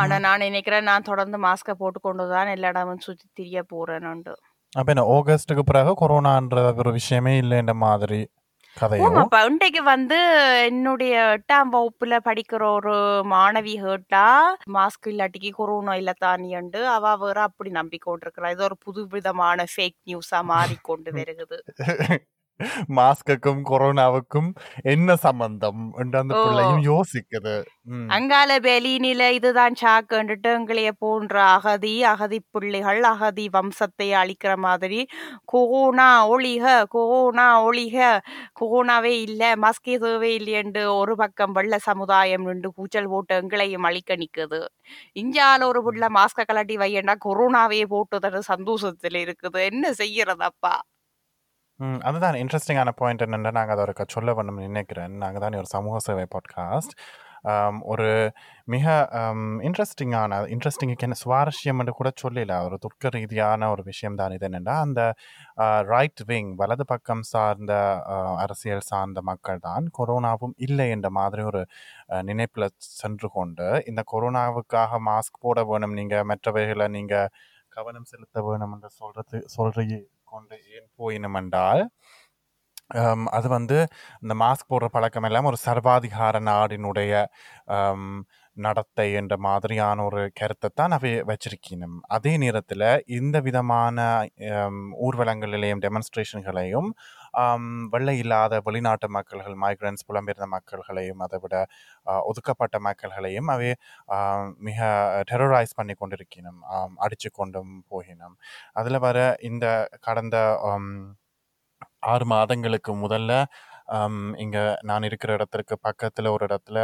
[0.00, 4.10] ஆனா நான் நினைக்கிறேன் நான் தொடர்ந்து மாஸ்கை போட்டு கொண்டு தான் எல்லா இடமும் சுத்தி திரிய போறேன்னு
[4.72, 8.20] அப்ப என்ன ஆகஸ்டுக்கு பிறகு கொரோனான்ற ஒரு விஷயமே இல்லைன்ற மாதிரி
[9.00, 10.16] ஆமாப்பா இன்றைக்கு வந்து
[10.68, 12.94] என்னுடைய எட்டாம் வகுப்புல படிக்கிற ஒரு
[13.32, 14.24] மாணவி கேட்டா
[14.74, 16.80] மாஸ்க் இல்லாட்டிக்கு கொரோனா இல்ல தானியண்டு.
[16.96, 18.50] அவ வேற அப்படி நம்பிக்கொண்டிருக்கிறா.
[18.54, 21.58] இது ஒரு புது விதமான ஃபேக் நியூஸா மாறிக்கொண்டு வருகுது
[22.96, 24.50] மாஸ்குக்கும் கொரோனாவுக்கும்
[24.88, 25.82] என்ன சம்பந்தம்?
[25.98, 26.34] என்று அந்த.
[26.42, 27.56] பிள்ளையும் யோசிக்குது.
[28.10, 35.00] அங்கால பெலினில இதுதான் சாக்குன்னுட்டு எங்களைய போன்ற அகதி அகதி பிள்ளைகள் அகதி வம்சத்தை அழிக்கிற மாதிரி
[35.52, 37.96] கொரோனா ஒளிக கொரோனா ஒளிக
[38.60, 44.60] கொரோனாவே இல்ல மாஸ்கே தேவை இல்லையண்டு ஒரு பக்கம் வெள்ள சமுதாயம் நின்று கூச்சல் போட்டு எங்களையும் அழிக்க நிக்குது.
[45.16, 49.60] இஞ்சால ஒரு புள்ள மாஸ்க கலட்டி வையண்டா கொரோனாவே போட்டுதன்னு சந்தோஷத்துல இருக்குது.
[49.70, 50.74] என்ன செய்யறதப்பா
[51.80, 55.12] அதுதான் இன்ட்ரெஸ்டிங்கான பாயிண்ட் என்னென்னா நாங்கள் அதை ஒரு சொல்ல வேணும்னு நினைக்கிறேன்.
[55.22, 56.94] நாங்கள் தான் ஒரு சமூக சேவை பாட்காஸ்ட்
[57.82, 58.08] ஒரு
[58.64, 58.86] மிக
[59.66, 62.56] இன்ட்ரெஸ்டிங்கான இன்ட்ரெஸ்டிங்குக்கு என்ன சுவாரஸ்யம் என்று கூட சொல்லல.
[62.66, 65.02] ஒரு துர்க்க ரீதியான ஒரு விஷயம் தான் இது என்னென்னா அந்த
[65.92, 67.72] ரைட் விங் வலது பக்கம் சார்ந்த
[68.36, 71.62] அரசியல் சார்ந்த மக்கள் தான் கொரோனாவும் இல்லை என்ற மாதிரி ஒரு
[72.22, 72.68] நினைப்பில்
[73.00, 77.30] சென்று கொண்டு இந்த கொரோனாவுக்காக மாஸ்க் போட வேணும் நீங்கள் மற்றவைகளை நீங்கள்
[77.68, 79.84] கவனம் செலுத்த வேணும் என்று சொல்றது சொல்றி
[80.30, 81.82] கொண்டு ஏன் போயினும் என்றால்
[83.30, 83.76] அது வந்து
[84.22, 87.12] இந்த மாஸ்க் போடுற பழக்கம் எல்லாம் ஒரு சர்வாதிகார நாடினுடைய
[88.56, 94.06] நடத்தை என்ற மாதிரியான ஒரு கருத்தை தான் அவை வச்சிருக்கணும் அதே நேரத்தில் இந்த விதமான
[95.00, 96.88] ஊர்வலங்களிலேயும் டெமான்ஸ்ட்ரேஷன்களையும்
[97.92, 101.54] வெள்ளை இல்லாத வெளிநாட்டு மக்கள்கள் மைக்ரன்ஸ் புலம்பெயர்ந்த மக்கள்களையும் அதை விட
[102.30, 103.70] ஒதுக்கப்பட்ட மக்கள்களையும் அவை
[104.68, 104.80] மிக
[105.30, 106.60] டெரரைஸ் பண்ணி கொண்டிருக்கணும்
[107.04, 108.36] அடித்து கொண்டும் போகினோம்.
[108.72, 109.18] அதில் வர
[109.50, 109.66] இந்த
[110.00, 110.36] கடந்த
[112.12, 113.32] ஆறு மாதங்களுக்கு முதல்ல
[114.36, 116.78] இங்க நான் இருக்கிற இடத்திற்கு பக்கத்துல ஒரு இடத்துல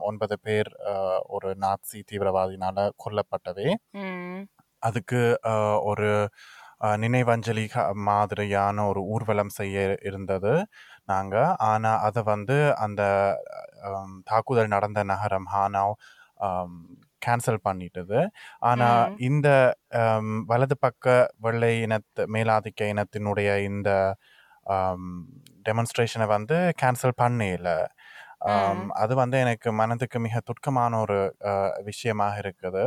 [0.00, 0.70] ஒன்பது பேர்
[1.28, 3.68] ஒரு நாட்சி தீவிரவாதினால கொல்லப்பட்டவே.
[4.82, 5.20] அதுக்கு
[5.90, 6.10] ஒரு
[6.98, 7.64] நினைவஞ்சலி
[8.04, 10.52] மாதிரியான ஒரு ஊர்வலம் செய்ய இருந்தது
[11.06, 11.34] நாங்க.
[11.66, 13.02] ஆனா அதை வந்து அந்த
[14.24, 15.94] தாக்குதல் நடந்த நகரம் ஹானாவ்
[17.22, 18.20] கேன்சல் பண்ணிட்டது.
[18.60, 19.16] ஆனா ம்.
[19.20, 19.48] இந்த
[20.46, 21.06] வலது பக்க
[21.38, 23.90] வெள்ளை இனத்து மேலாதிக்க இனத்தினுடைய இந்த
[25.68, 27.68] டெமான்ஸ்ட்ரேஷனை வந்து கேன்சல் பண்ணல.
[28.96, 31.18] அது வந்து எனக்கு மனதுக்கு மிக துக்கமான ஒரு
[31.84, 32.84] விஷயமாக இருக்குது.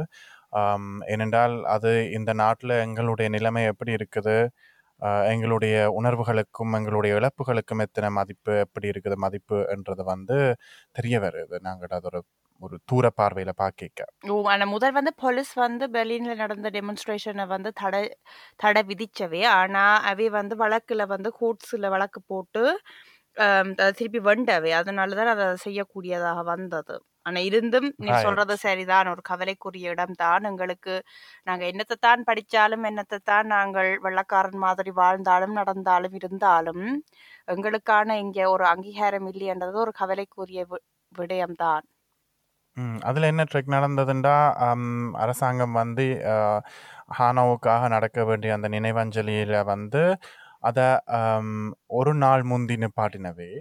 [1.13, 4.37] ஏனென்றால் அது இந்த நாட்டில் எங்களுடைய நிலைமை எப்படி இருக்குது?
[5.33, 10.37] எங்களுடைய உணர்வுகளுக்கும் எங்களுடைய இழப்புகளுக்கும் எத்தனை மதிப்பு எப்படி இருக்குது மதிப்பு என்றது வந்து
[10.99, 11.55] தெரிய வருது.
[11.67, 12.21] நாங்கள் அது ஒரு
[12.61, 14.01] ஒரு தூர பார்வையில் பாக்கிக்க.
[14.31, 18.01] ஓ ஆனா முதல் வந்து போலீஸ் வந்து பெர்லின்ல நடந்த டெமோன்ஸ்ட்ரேஷனை வந்து தடை
[18.63, 22.63] தடை விதிச்சவே ஆனா அவை வந்து வழக்குல வந்து கோர்ட்ஸ்ல வழக்கு போட்டு
[23.37, 24.71] ஆம், அத திருப்பி வண்டவை.
[24.79, 26.95] அதனாலதான் அதை செய்யக்கூடியதாக வந்தது.
[27.25, 29.09] ஆனா இருந்தும் நீ சொல்றது சரிதான்.
[29.13, 30.95] ஒரு கவலைக்குரிய இடம் தான் எங்களுக்கு
[31.47, 36.85] நாங்க என்னத்தை தான் படிச்சாலும் என்னத்தை தான் நாங்கள் வெள்ளக்காரன் மாதிரி வாழ்ந்தாலும் நடந்தாலும் இருந்தாலும்
[37.53, 40.61] எங்களுக்கான இங்க ஒரு அங்கீகாரம் இல்லைன்றது ஒரு கவலைக்குரிய
[41.11, 41.83] விடயம்தான்.
[43.09, 44.35] அதில் என்ன ட்ரிக் நடந்ததுண்டா?
[45.23, 46.05] அரசாங்கம் வந்து
[47.19, 50.01] ஹானோவுக்காக நடக்க வேண்டிய அந்த நினைவஞ்சலியில் வந்து
[50.69, 50.87] அதை
[51.99, 53.51] ஒரு நாள் முந்தி நிப்பாட்டினவே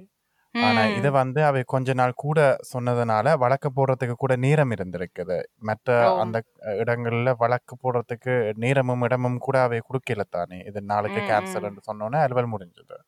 [0.54, 0.96] ஆனால் ம்.
[0.98, 2.38] இதை வந்து அவை கொஞ்ச நாள் கூட
[2.72, 5.38] சொன்னதுனால வழக்கு போடுறதுக்கு கூட நேரம் இருந்திருக்குது.
[5.62, 5.88] மற்ற
[6.22, 6.38] அந்த
[6.82, 8.34] இடங்களில் வழக்கு போடுறதுக்கு
[8.64, 10.58] நேரமும் இடமும் கூட அவை கொடுக்கல தானே.
[10.70, 12.98] இது நாளைக்கு கேன்சல்னு சொன்னோன்னே அலுவல் முடிஞ்சது.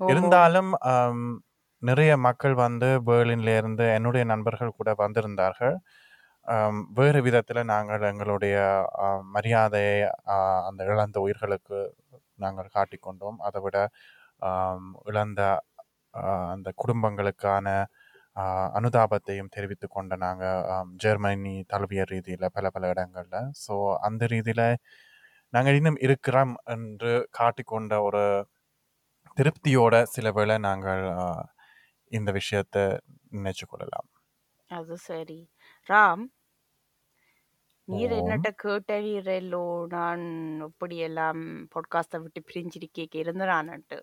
[0.00, 0.72] இருந்தாலும்
[1.82, 5.76] நிறைய மக்கள் வந்து பெர்லின்ல இருந்து என்னுடைய நண்பர்கள் கூட வந்திருந்தார்கள்.
[6.98, 8.56] வேறு விதத்துல நாங்கள் எங்களுடைய
[9.36, 9.96] மரியாதையை
[10.68, 11.78] அந்த இழந்த உயிர்களுக்கு
[12.38, 13.38] நாங்கள் காட்டிக்கொண்டோம்.
[13.48, 13.78] அதை விட
[15.10, 15.42] இழந்த
[16.52, 17.66] அந்த குடும்பங்களுக்கான
[18.76, 23.36] அனுதாபத்தையும் தெரிவித்துக் கொண்ட நாங்க ஆம், ஜெர்மனி தழுவிய ரீதியில பல பல இடங்கள்ல.
[23.64, 23.74] ஸோ
[24.08, 24.62] அந்த ரீதியில
[25.52, 28.22] நாங்கள் இன்னும் இருக்கிறோம் என்று காட்டிக்கொண்ட ஒரு
[29.36, 31.04] திருப்தியோட சில வேளை நாங்கள்
[32.12, 32.76] இந்த விஷயத்த
[33.36, 34.08] நினைச்சு கொள்ளலாம்.
[34.70, 35.38] அது சரி.
[35.88, 36.24] ராம்,
[37.88, 38.12] நீர்.
[38.18, 40.24] என்னட்ட கேட்டறீரல்லோ நான்
[40.68, 41.42] இப்படியெல்லாம்
[41.74, 43.98] பாட்காஸ்ட விட்டு பிரிஞ்சிருக்கேக்க இருந்தனான்ட்டு.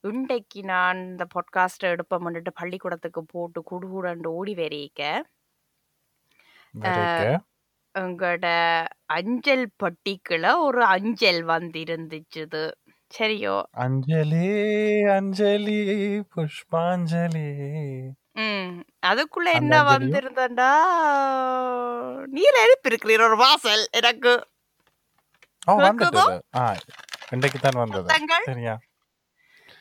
[0.00, 5.20] இன்றைக்கு நான் இந்த பாட்காஸ்ட எடுப்போம்னுட்டு பள்ளிக்கூடத்துக்கு போட்டு குடுகுடண்டு ஓடி வரைக்க.
[7.98, 8.46] எங்கட
[9.06, 12.70] அஞ்சல் பெட்டிக்குள்ள ஒரு அஞ்சல் வந்திருந்துச்சுது.
[13.18, 13.62] சரியோ?
[13.70, 14.46] அஞ்சலி
[15.02, 15.78] அஞ்சலி
[16.36, 17.48] புஷ்பாஞ்சலி.
[18.32, 18.80] ம்.
[19.06, 20.72] அதுக்குள்ள என்ன அஞ்சலியும் வந்திருந்தண்டா,
[22.26, 24.46] நீர் எழுப்பியிருக்கிறீர் ஒரு வாசல் எனக்கு.
[26.54, 26.74] ஆ
[27.30, 28.14] இன்றைக்கு தான் வந்தது.
[28.44, 28.78] சரியா?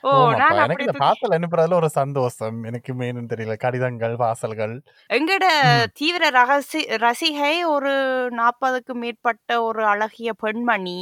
[0.03, 0.09] ஓ!
[0.33, 2.57] நான் எனக்கு இந்த பார்சல் அனுப்புறதுல ஒரு சந்தோஷம்.
[2.63, 3.55] எனக்கு மெயின்னு தெரியல.
[3.57, 4.75] கடிதங்கள், வாசல்கள்.
[5.09, 5.45] எங்கட.
[5.97, 7.93] தீவிர ரகசி ரசிகை ஒரு
[8.33, 10.99] 40க்கு மேற்பட்ட ஒரு அழகிய பெண்மணி.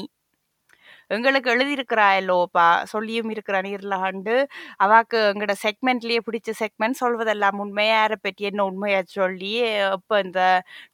[1.11, 2.67] எங்களுக்கு எழுதியிருக்கிறாயல்லோப்பா.
[2.91, 4.35] சொல்லியும் இருக்கிற நீர்லகண்டு.
[4.79, 7.87] அவாக்கு எங்கட செக்மெண்ட்லயே பிடிச்ச செக்மெண்ட் சொல்வதெல்லாம் உண்மை.
[7.89, 9.53] யார பற்றி என்ன உண்மைய சொல்லி,
[9.89, 10.41] எப்ப இந்த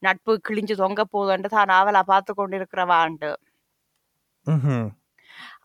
[0.02, 3.32] நட்பு கிழிஞ்சு தொங்க போகுதுன்ட்டு தான் ஆவலா பார்த்து கொண்டிருக்கிறவாண்டு.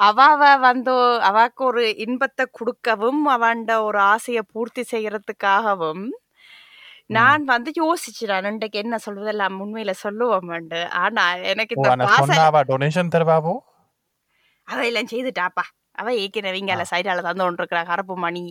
[0.00, 0.92] அவாவ வந்து
[1.28, 6.04] அவாக்கு ஒரு இன்பத்த குடுக்கவும், அவாண்ட ஒரு ஆசைய பூர்த்தி செய்யறதுக்காகவும்.
[7.06, 8.52] நான் வந்து யோசிச்சுறேன்.
[8.52, 10.88] இன்றைக்கு என்ன சொல்வதெல்லாம் உண்மையில சொல்லுவோம்ண்டு.
[10.96, 11.88] ஆனா எனக்கு இந்த
[12.68, 13.54] டொனேஷன் தருவாவோ?
[14.68, 15.64] அவ எல்லாம் செய்துட்டாப்பா.
[15.92, 16.60] அவ ஏற்கனவே ஆ.
[16.60, 18.44] இங்கால சைடால தந்து கொண்டிருக்கிறா கருப்பு மணி.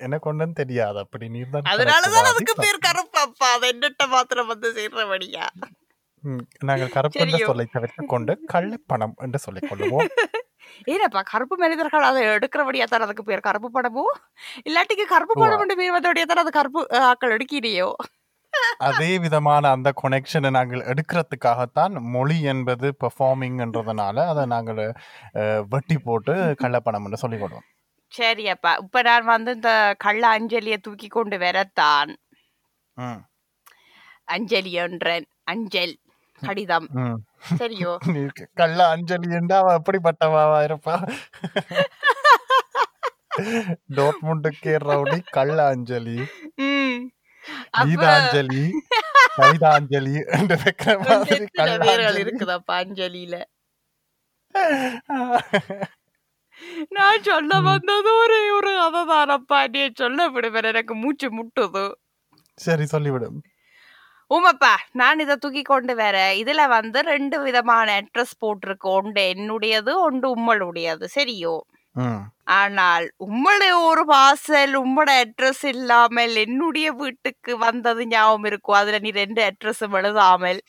[0.00, 0.98] எனக்கு ஒண்ணும் தெரியாது.
[0.98, 2.34] அப்படி நீர் தான் அதனால தான் கணக்குவாதி.
[2.34, 3.48] அதுக்கு பேர் கருப்பப்பா.
[3.52, 5.46] அது என்னட்ட மாத்திரம் வந்து சேர்றபடியா.
[6.68, 7.38] நாங்கள் கருப்பு என்ற?
[7.48, 10.08] சொல்லை தவிர்த்துக் கொண்டு கள்ளப்பணம் என்று சொல்லிக் கொள்ளுவோம்.
[10.92, 14.04] ஏனப்பா கருப்பு மனிதர்கள் அதை எடுக்கிறபடியா தான் அதுக்கு பேர் கருப்பு படமோ?
[14.68, 17.88] இல்லாட்டிக்கு கருப்பு படம் என்று பேர் வந்தபடியா தான் அது கருப்பு ஆக்கள் எடுக்கிறியோ?
[18.88, 24.82] அதே விதமான அந்த கொனெக்ஷனை நாங்கள் எடுக்கிறதுக்காகத்தான் மொழி என்பது பெர்ஃபார்மிங்ன்றதுனால அதை நாங்கள்
[25.72, 27.66] வெட்டி போட்டு கள்ளப்பணம் என்று சொல்லிக் கொள்வோம்.
[28.12, 28.72] சரி அப்பா.
[28.84, 32.12] இப்ப நான் வந்து இந்த கள்ள அஞ்சலிய தூக்கி கொண்டு வரத்தான்.
[34.28, 35.26] அஞ்சலி என்றேன்.
[35.44, 35.94] அஞ்சல்.
[36.44, 36.86] கடிதம்.
[37.52, 37.92] சரியோ?
[38.60, 40.94] கள்ள அஞ்சலி என்றா அவ எப்படிப்பட்டவாவா இருப்பா
[43.96, 46.16] டோட்முண்டுக்கே ரவுடி கள்ள அஞ்சலி
[47.78, 48.62] கீதாஞ்சலி
[49.38, 51.36] கவிதாஞ்சலி என்று வைக்கிற வந்து
[51.82, 53.34] மாதிரி அஞ்சலி இருக்குதப்பா அஞ்சலியில.
[56.96, 57.60] நான் சொல்ல.
[57.68, 59.58] வந்தது ஒரே ஒரு அததானப்பா.
[59.72, 61.84] நீ சொல்ல விடுவேன் எனக்கு மூச்சு முட்டுது.
[62.58, 63.38] சரி சொல்லிவிடும்
[64.34, 66.16] உமாப்பா நான் இதை தூக்கி கொண்டு வர.
[66.40, 68.88] இதுல வந்து ரெண்டு விதமான அட்ரஸ் போட்டிருக்கு.
[68.98, 71.56] ஒன்று என்னுடையது ஒன்று உம்மளுடையது சரியோ?
[72.54, 79.40] ஆனால் உம்மளை ஒரு பார்சல் உம்மோட அட்ரஸ் இல்லாமல் என்னுடைய வீட்டுக்கு வந்தது ஞாபகம் இருக்கும் அதுல நீ ரெண்டு
[79.48, 80.60] அட்ரஸும் எழுதாமல்.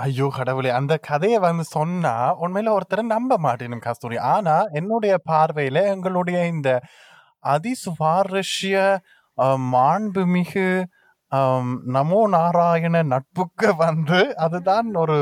[0.00, 0.70] ஐயோ கடவுளே.
[0.78, 4.16] அந்த கதையை வந்து சொன்னா உண்மையில ஒருத்தரை நம்ப மாட்டேனும் கஸ்தூரி.
[4.32, 6.70] ஆனா என்னுடைய பார்வையில எங்களுடைய இந்த
[7.54, 8.76] அதிசுவாரஸ்ய
[9.38, 10.68] அஹ், மாண்புமிகு
[11.96, 15.18] நமோ நாராயண நட்புக்கு வந்து அதுதான் ஒரு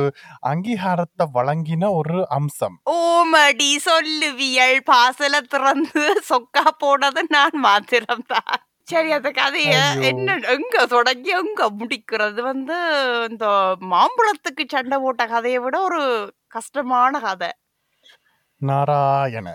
[0.46, 2.76] அங்கீகாரத்தை வழங்கின ஒரு அம்சம்.
[2.90, 8.60] ஓமடி சொல்லுவியல் பாசல திறந்து சொக்கா போனது நான் மாத்திரம்தான்.
[8.82, 9.74] சரி அந்த கதைய.
[10.02, 12.40] என்ன எங்க தொடங்கி எங்க முடிக்கிறது?
[12.42, 12.76] வந்து
[13.30, 13.46] இந்த
[13.92, 16.00] மாம்பழத்துக்கு சண்டை போட்ட கதையை விட ஒரு
[16.46, 17.50] கஷ்டமான கதை.
[18.60, 19.48] நாராயண.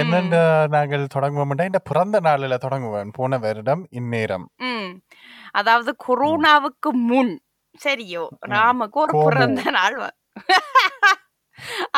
[0.00, 0.36] என்னென்ன
[0.66, 3.10] நாங்கள் தொடங்குவோம் இந்த பிறந்த நாளில் தொடங்குவேன்.
[3.12, 4.46] போன வருடம் இந்நேரம்.
[5.58, 7.34] அதாவது கொரோனாவுக்கு முன்.
[7.80, 9.14] சரியோ ராமுக்கு ஒரு.
[9.26, 9.96] பிறந்த நாள்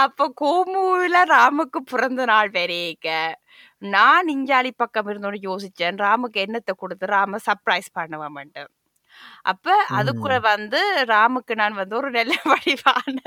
[0.02, 3.08] அப்ப கோமுல ராமுக்கு பிறந்த நாள் வரைக்க
[3.92, 5.98] நான் இஞ்சாலி பக்கம் இருந்தோன்னு யோசிச்சேன்.
[6.04, 8.64] ராமுக்கு என்னத்தை கொடுத்து ராம சர்ப்ரைஸ் பண்ணுவேன்ட்டு
[9.52, 9.66] அப்ப
[9.98, 10.80] அதுக்குள்ள வந்து
[11.12, 13.18] ராமுக்கு நான் வந்து ஒரு நல்ல வடிவான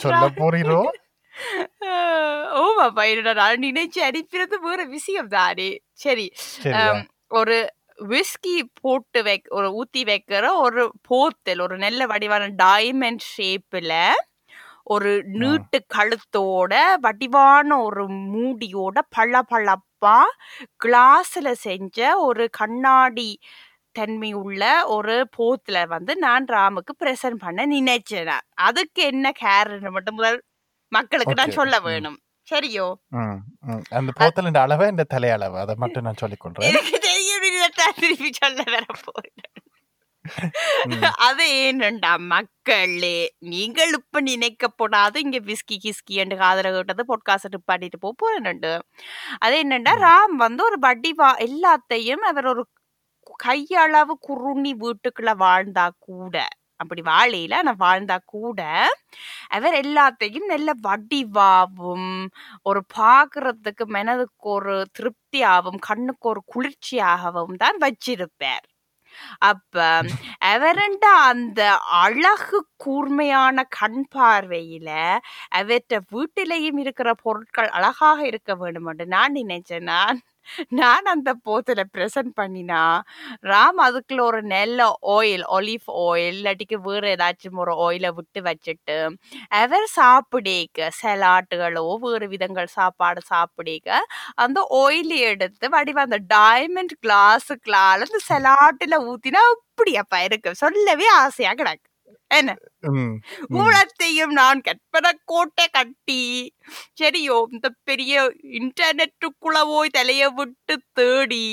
[0.00, 0.80] சொல்ல போறீரோ?
[2.60, 5.70] ஓமாப்பா என்னடா நான் நினைச்சு அனுப்பினது வேற விஷயம் தானே.
[6.00, 6.26] சரி
[7.30, 7.56] ஒரு
[8.08, 13.94] விஸ்கி போட்டு வைக் ஒரு ஊத்தி வைக்கிற ஒரு போத்தல் ஒரு நல்ல வடிவான டைமண்ட் ஷேப்ல
[14.94, 16.74] ஒரு நீட்டு கழுத்தோட
[17.04, 20.18] வடிவான ஒரு மூடியோட பளபளப்பா
[20.84, 21.98] கிளாஸ்ல செஞ்ச
[22.28, 23.30] ஒரு கண்ணாடி
[23.96, 24.62] தன்மை உள்ள
[24.96, 28.46] ஒரு போத்துல வந்து நான் ராமுக்கு பிரசன்ட் பண்ண நினைச்சேன் நான்.
[28.66, 30.40] அதுக்கு என்ன கேர்ன்னு மட்டும் முதல்
[30.92, 31.56] மக்களுக்கு நான்.
[31.56, 31.76] சொல்ல.
[31.86, 32.86] வேணும் சரியோ.
[33.92, 37.28] அந்த போத்தலின் அளவு இந்த தலையளவு அதை மட்டும் நான் சொல்லிக் கொள்றேன் எனக்கு தெரியும்
[37.98, 39.46] திருப்பி சொல்ல வர போறேன்
[40.88, 41.04] ம்.
[41.26, 43.16] அது ஏனண்டா மக்களே
[43.50, 48.72] நீங்கள் இப்ப நினைக்க போடாது இங்க விஸ்கி கிஸ்கி என்று காதல கேட்டது பொட்காசட் பாடிட்டு போ போறேன்ண்டு
[49.40, 49.94] அது என்னண்டா.
[50.04, 52.64] ராம் வந்து ஒரு வட்டி வா எல்லாத்தையும் அவர் ஒரு
[53.40, 56.36] கையளவு குறுணி வீட்டுக்குள்ள வாழ்ந்தா கூட
[56.80, 58.60] அப்படி வாழையில நான் வாழ்ந்தா கூட
[59.56, 62.10] அவர் எல்லாத்தையும் நல்ல வடிவாவும்
[62.64, 68.66] ஒரு பாக்குறதுக்கு மனதுக்கு ஒரு திருப்தியாகவும் கண்ணுக்கு ஒரு குளிர்ச்சியாகவும் தான் வச்சிருப்பார்.
[69.42, 69.76] அப்ப
[70.52, 71.60] அவரண்ட அந்த
[72.02, 74.90] அழகு கூர்மையான கண் பார்வையில
[75.60, 79.86] அவற்ற வீட்டிலேயும் இருக்கிற பொருட்கள் அழகாக இருக்க வேண்டும் என்று நான் நினைச்சேன்.
[79.94, 80.20] நான்
[80.78, 82.82] நான் அந்த போத்துல ப்ரெசன்ட் பண்ணினா
[83.50, 84.80] ராம் அதுக்குள்ள ஒரு நல்ல
[85.14, 88.96] ஆயில் ஒலிவ் ஆயில் இல்லாட்டிக்கு வேற ஏதாச்சும் ஒரு ஆயிலை விட்டு வச்சுட்டு
[89.60, 93.88] அவர் சாப்பிடேக்க சலாட்டுகளோ வேறு விதங்கள் சாப்பாடு சாப்பிடேக்க
[94.38, 100.50] அந்த ஆயில் எடுத்து வடிவ அந்த டைமண்ட் கிளாஸுக்குள்ளால அந்த சலாட்டில் ஊத்தினா அப்படியாப்பா இருக்கு.
[100.62, 101.89] சொல்லவே ஆசையா கிடக்கு.
[102.30, 102.50] என்ன.
[103.60, 106.22] ஊழத்தையும் நான் கற்பனை கோட்டை கட்டி
[107.00, 108.14] சரியோ இந்த பெரிய
[108.60, 111.44] இன்டர்நெட்டுக்குள்ள போய் தலைய விட்டு தேடி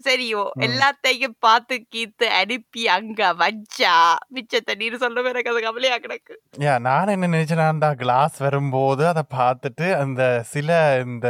[0.00, 0.62] சரியோ ம்.
[0.66, 3.94] எல்லாத்தையும் பார்த்து கீத்து அனுப்பி அங்க வச்சா
[4.34, 9.24] மிச்சத்தை நீர் சொல்ல எனக்கு அது கவலையா கிடக்கு யா நான் என்ன நினைச்சேன்னா அந்த கிளாஸ் வரும்போது அதை
[9.34, 10.68] பார்த்துட்டு அந்த சில
[11.06, 11.28] இந்த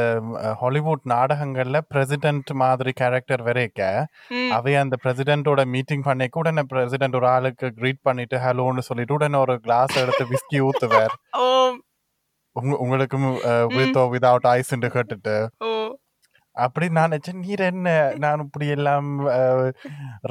[0.60, 3.80] ஹாலிவுட் நாடகங்கள்ல பிரசிடென்ட் மாதிரி கேரக்டர் வரைக்க.
[4.54, 9.56] அவை அந்த பிரசிடென்ட்டோட மீட்டிங் பண்ணிக்க உடனே பிரசிடென்ட் ஒரு ஆளுக்கு க்ரீட் பண்ணிட்டு ஹலோன்னு சொல்லிட்டு உடனே ஒரு
[9.62, 11.16] கிளாஸ் எடுத்து விஸ்கி ஊத்துவார்
[12.82, 13.26] உங்களுக்கும்
[13.72, 14.08] வித் ம்.
[14.12, 15.34] வித்வுட் ஐஸ்ன்னு கேட்டுட்டு
[16.64, 17.88] அப்படி நான் நினைச்சேன் நீர் என்ன?
[18.18, 19.08] நான் இப்படி எல்லாம்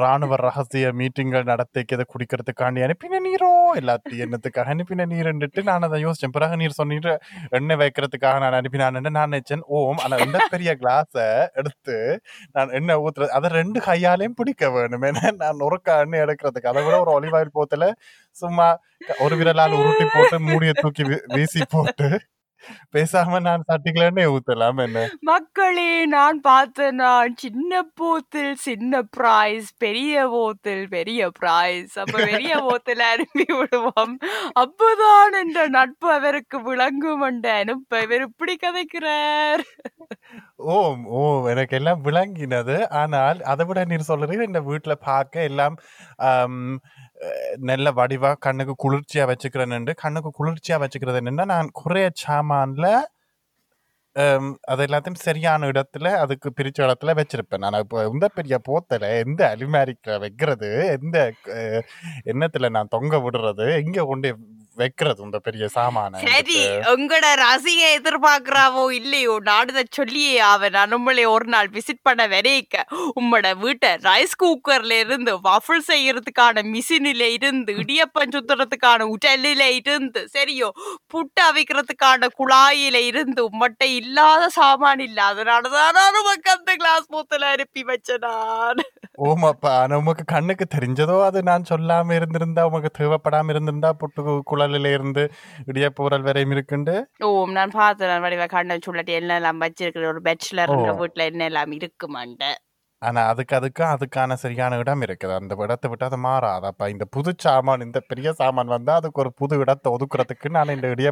[0.01, 3.51] ராணுவ ரகசிய மீட்டிங்கள் நடத்திக்கதை இதை குடிக்கிறதுக்காண்டி அனுப்பின நீரோ?
[3.81, 6.35] எல்லாத்தையும் என்னத்துக்காக அனுப்பின நீர்ன்னுட்டு நான் அதை யோசிச்சேன்.
[6.37, 7.13] பிறகு நீர் சொன்னிட்டு
[7.59, 9.63] எண்ணெய் வைக்கிறதுக்காக நான் அனுப்பினான்னு நான் நினைச்சேன்.
[9.77, 10.01] ஓம்.
[10.03, 11.27] ஆனால் இந்த பெரிய கிளாஸை
[11.61, 11.97] எடுத்து
[12.51, 15.05] நான் எண்ணெய் ஊத்துறது அதை ரெண்டு கையாலையும் பிடிக்க வேணும்.
[15.11, 17.91] ஏன்னா நான் ஒருக்கா எண்ணெய் எடுக்கிறதுக்கு அதை விட ஒரு ஒலிவாயில் போத்துல
[18.41, 18.67] சும்மா
[19.25, 21.03] ஒரு விரலால் உருட்டி போட்டு மூடியை தூக்கி
[21.35, 22.07] வீசி போட்டு
[22.93, 23.65] பேசாம நான்
[24.07, 24.99] எண்ணெய் ஊத்தலாம் என்ன?
[25.29, 33.03] மக்களே நான் பார்த்தேன் நான் சின்ன போத்தில் சின்ன பிரைஸ் பெரிய போத்தில் பெரிய பிரைஸ் அப்ப பெரிய போத்தில்
[33.11, 34.15] அனுப்பி விடுவோம்.
[34.63, 39.63] அப்பதான் என்ற நட்பு அவருக்கு விளங்கும் என்ற அனுப்ப இவர் இப்படி கதைக்கிறார்.
[40.73, 42.77] ஓம் ஓ எனக்கு எல்லாம் விளங்கினது.
[43.01, 45.75] ஆனால் அதை விட நீர் சொல்றீங்க இந்த வீட்டுல பார்க்க எல்லாம்
[47.69, 52.87] நல்ல வடிவா கண்ணுக்கு குளிர்ச்சியா வச்சுக்கிறேன்னு கண்ணுக்கு குளிர்ச்சியா வச்சுக்கிறது என்னன்னா நான் குறைய சாமான்ல
[54.63, 57.63] அது எல்லாத்தையும் சரியான இடத்துல அதுக்கு பிரிச்ச இடத்துல வச்சிருப்பேன்.
[57.65, 64.05] நான் இப்போ எந்த பெரிய போத்தல எந்த அலிமாரிக்க வைக்கிறது எந்த எண்ணத்தில் எண்ணத்துல நான் தொங்க விடுறது எங்க
[64.05, 64.31] கொண்டு
[64.79, 66.57] வைக்கிறது இந்த பெரிய சாமான சரி
[66.93, 69.33] உங்களோட ரசிக எதிர்பார்க்கறாவோ இல்லையோ?
[69.49, 72.75] நாடுத சொல்லியே அவன் நம்மளே ஒரு நாள் விசிட் பண்ண வரைக்க.
[73.19, 80.69] உம்மோட வீட்டை ரைஸ் குக்கர்ல இருந்து வஃபிள் செய்யறதுக்கான மிஷினில இருந்து இடியப்பம் சுத்துறதுக்கான உடலில இருந்து சரியோ?
[81.13, 82.07] புட்டு அவிக்கிறதுக்கான
[82.39, 85.19] குழாயில இருந்து உம்மட்ட இல்லாத சாமான் இல்ல.
[85.31, 88.81] அதனாலதான் நான் உமக்கு அந்த கிளாஸ் மூத்துல அனுப்பி வச்சேன் நான்.
[89.23, 94.21] ஓமாப்பா நமக்கு கண்ணுக்கு தெரிஞ்சதோ அது நான் சொல்லாம இருந்திருந்தா உமக்கு தேவைப்படாம இருந்திருந்தா புட்டு
[94.69, 95.23] குழலில இருந்து
[95.67, 100.79] இடியப்ப உரல் வரையும் இருக்குண்டு ஓ நான் பார்த்தேன் வடிவ கண்ணன் சுள்ளட்டி என்னெல்லாம் வச்சிருக்கிற ஒரு பேச்சுலர் ஓ.
[100.99, 102.43] வீட்டுல என்னெல்லாம் இருக்குமாண்ட
[103.01, 105.33] ஆனா அதுக்கு அதுக்கு அதுக்கான சரியான இடம் இருக்குது.
[105.39, 106.65] அந்த இடத்தை விட்டு அது மாறாது.
[106.71, 110.87] அப்ப இந்த புது சாமான் இந்த பெரிய சாமான் வந்தா அதுக்கு ஒரு புது இடத்தை ஒதுக்குறதுக்கு நான் இந்த
[110.89, 111.11] விட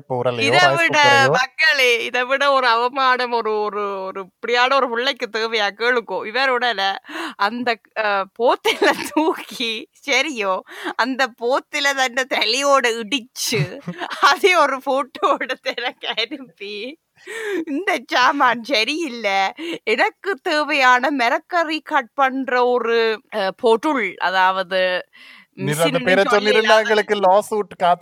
[0.80, 5.68] குக்கரையோ மக்களே இதை விட ஒரு அவமானம் ஒரு ஒரு ஒரு இப்படியான ஒரு பிள்ளைக்கு தேவையா?
[5.80, 6.20] கேளுக்கோ.
[6.32, 6.66] இவரோட
[7.48, 7.70] அந்த
[8.40, 9.72] போத்தில தூக்கி
[10.08, 10.54] சரியோ
[10.98, 13.62] அந்த போத்தில தன்னை தலையோட இடிச்சு
[14.32, 16.76] அதே ஒரு போட்டோட எனக்கு அனுப்பி
[17.68, 19.40] இந்த சாமான் சரியில்லை.
[19.86, 23.00] எனக்கு தேவையான மிரக்கறி கட் பண்ற ஒரு
[23.58, 24.82] பொருள் அதாவது
[25.84, 26.00] அந்த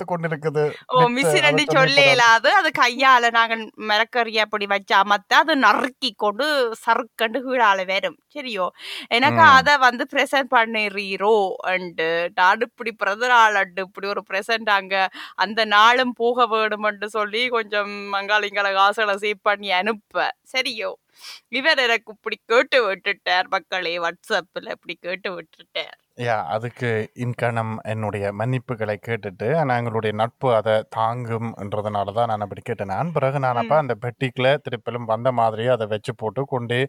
[0.05, 0.63] கொண்டு இருக்குது
[0.93, 3.55] ஓ மிஷின் அண்டி சொல்லலாது அது கையால நாங்க
[3.89, 6.47] மிரக்கறி அப்படி வச்சு அமர்த்த அது நறுக்கி கொண்டு
[6.83, 8.17] சறுக்கண்டு கீழால வரும்.
[8.35, 8.65] சரியோ?
[9.17, 9.51] எனக்கு ம்.
[9.53, 11.33] அத வந்து பிரசன்ட் பண்ணிடுறீரோ
[11.73, 12.07] அண்டு
[12.39, 14.95] நான் இப்படி பிறந்த நாள் அண்டு இப்படி ஒரு பிரசன்ட் அங்க
[15.45, 20.15] அந்த நாளும் போக வேணும்னு சொல்லி கொஞ்சம் மங்காளிங்கள காசுகளை சேவ் பண்ணி அனுப்ப.
[20.53, 20.91] சரியோ?
[21.53, 25.97] இவர் எனக்கு இப்படி கேட்டு விட்டுட்டார் மக்களே வாட்ஸ்அப்ல இப்படி கேட்டு விட்டுட்டார்.
[26.17, 26.89] யா அதுக்கு
[27.23, 32.91] இன்கணம் என்னுடைய மன்னிப்புகளை கேட்டுட்டு ஆனா எங்களுடைய நட்பு அதை தாங்கும்ன்றதுனால தான் நான் அப்படி கேட்டேன்.
[32.93, 36.79] நான் பிறகு நான் அப்ப அந்த பெட்டிக்குள்ள திருப்பிலும் வந்த மாதிரியே அதை வச்சு போட்டு கொண்டு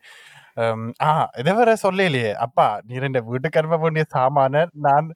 [0.61, 1.11] ஹம், ஆ
[1.41, 2.33] இதை வேற சொல்லலையே.
[2.47, 4.55] அப்பா நீர் இந்த வீட்டுக்கு அனுப்ப வேண்டிய சாமான
[4.87, 5.09] நான்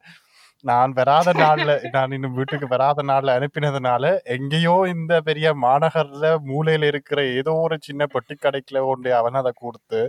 [0.64, 7.20] நான் வராத நாள்ல நான் இன்னும் வீட்டுக்கு வராத நாள்ல அனுப்பினதுனால எங்கேயோ இந்த பெரிய மாநகர்ல மூலையில இருக்கிற
[7.38, 10.00] ஏதோ ஒரு சின்ன பெட்டி கடைக்குல ஒன்று அவன் அதை கொடுத்து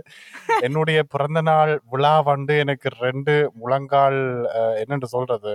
[0.62, 4.20] என்னுடைய பிறந்த நாள் விழா வந்து எனக்கு ரெண்டு முழங்கால்
[4.54, 5.54] அஹ், என்னன்னு சொல்றது?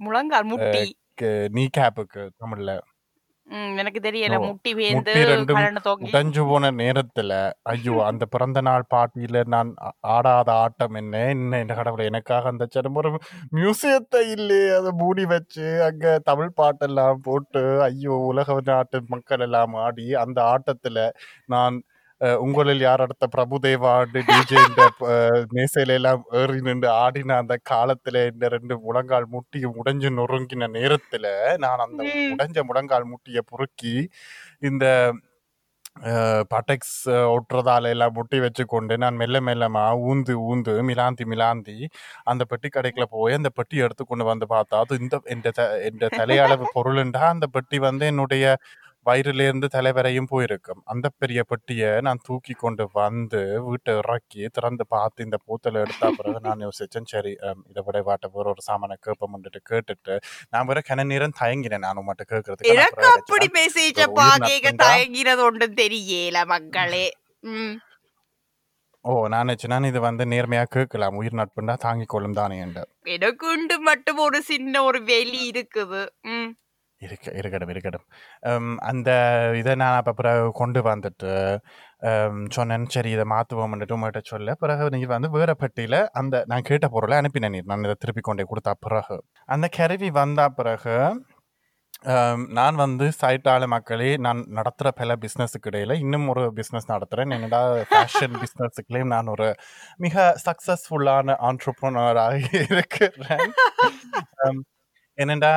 [0.00, 0.84] முழங்கால் முட்டி.
[1.52, 2.70] நீ கேப்புக்கு தமிழ்ல.
[3.78, 5.12] எனக்கு தெரியல முட்டி வேந்து
[6.04, 7.32] உடைஞ்சு போன நேரத்துல
[7.68, 9.70] ஐயோ அந்த பிறந்த நாள் பார்ட்டியில நான்
[10.08, 13.18] ஆடாத ஆட்டம் என்ன என்ன இந்த கடவுளை எனக்காக அந்த சிதம்பரம்
[13.50, 20.08] மியூசியத்தை இல்லையே அதை மூடி வச்சு அங்க தமிழ் பாட்டெல்லாம் போட்டு ஐயோ உலக நாட்டு மக்கள் எல்லாம் ஆடி
[20.16, 21.08] அந்த ஆட்டத்துல
[21.46, 21.76] நான்
[22.42, 24.62] உங்களில் யார் அடுத்த பிரபுதேவா டிஜே
[25.52, 31.26] மேசையில எல்லாம் ஏறி நின்று ஆடின அந்த காலத்துல இந்த ரெண்டு முழங்கால் முட்டி உடைஞ்சு நொறுங்கின நேரத்துல
[31.58, 32.00] நான் அந்த.
[32.32, 33.94] உடைஞ்ச முழங்கால் முட்டியை பொறுக்கி
[34.62, 34.84] இந்த
[36.50, 36.96] பட்டெக்ஸ்
[37.32, 41.76] ஒட்டுறதால எல்லாம் முட்டி வச்சுக்கொண்டு நான் மெல்ல மெல்லமா ஊந்து ஊந்து மிலாந்தி மிலாந்தி
[42.24, 46.10] அந்த பெட்டி கடைக்குள்ள போய் அந்த பெட்டி எடுத்து கொண்டு வந்து பார்த்தா அது இந்த இந்த த- இந்த
[46.14, 48.44] தலையளவு பொருளுண்டா அந்த பெட்டி வந்து என்னுடைய
[49.06, 50.82] வயிறுல இருந்து தலை வரையும் போயிருக்கும்.
[50.84, 56.40] அந்த பெரிய பெட்டியை நான் தூக்கி கொண்டு வந்து வீட்டை இறக்கி திறந்து பார்த்து இந்த பூத்தலை எடுத்த பிறகு
[56.40, 57.32] நான் யோசிச்சேன் சரி
[57.70, 60.16] இதை விட வாட்ட வேற ஒரு சாமானை கேட்போம்னுட்டு கேட்டுட்டு
[60.50, 61.86] நான் வேற கன நேரம் தயங்கினேன்.
[61.88, 63.48] நானும் மட்டும் கேட்கறதுக்கு நான் எனக்கு அப்படி
[64.20, 64.84] பாக்க நட்புண்டா?
[64.84, 67.06] தயங்கிறது ஒன்றும் தெரியல மக்களே.
[69.04, 71.14] ஓ நான் நினைச்சேன் இது வந்து நேர்மையா கேட்கலாம்.
[71.14, 71.74] உயிர் நட்புண்டா?
[71.78, 72.82] தாங்கிக் கொள்ளும் தானே என்று.
[73.16, 76.02] எனக்கு மட்டும் ஒரு சின்ன ஒரு வெளி இருக்குது.
[76.22, 76.50] ம்.
[77.06, 78.06] இருக்க இருக்கட்டும் இருக்கட்டும்.
[78.90, 79.10] அந்த
[79.60, 81.30] இதை நான் அப்போ பிறகு கொண்டு வந்துட்டு
[82.56, 82.86] சொன்னேன்.
[82.94, 87.54] சரி இதை மாற்றுவோம்ன்ட்டு உங்கள்கிட்ட சொல்ல பிறகு நீ வந்து வேற பட்டியில் அந்த நான் கேட்ட பொருளை அனுப்பினேன்.
[87.56, 89.18] நீர் நான் இதை திருப்பி கொண்டே கொடுத்தா பிறகு.
[89.54, 90.96] அந்த கருவி வந்தா பிறகு
[92.58, 98.36] நான் வந்து சைட்டாள மக்களே நான் நடத்துகிற பல பிஸ்னஸுக்கு இடையில் இன்னும் ஒரு பிஸ்னஸ் நடத்துகிறேன் என்னடா ஃபேஷன்
[98.42, 99.48] பிஸ்னஸுக்குலேயும் நான் ஒரு
[100.04, 103.52] மிக சக்ஸஸ்ஃபுல்லான ஆண்டர்ப்ரனராக இருக்கிறேன்.
[105.18, 105.50] என்னெண்டா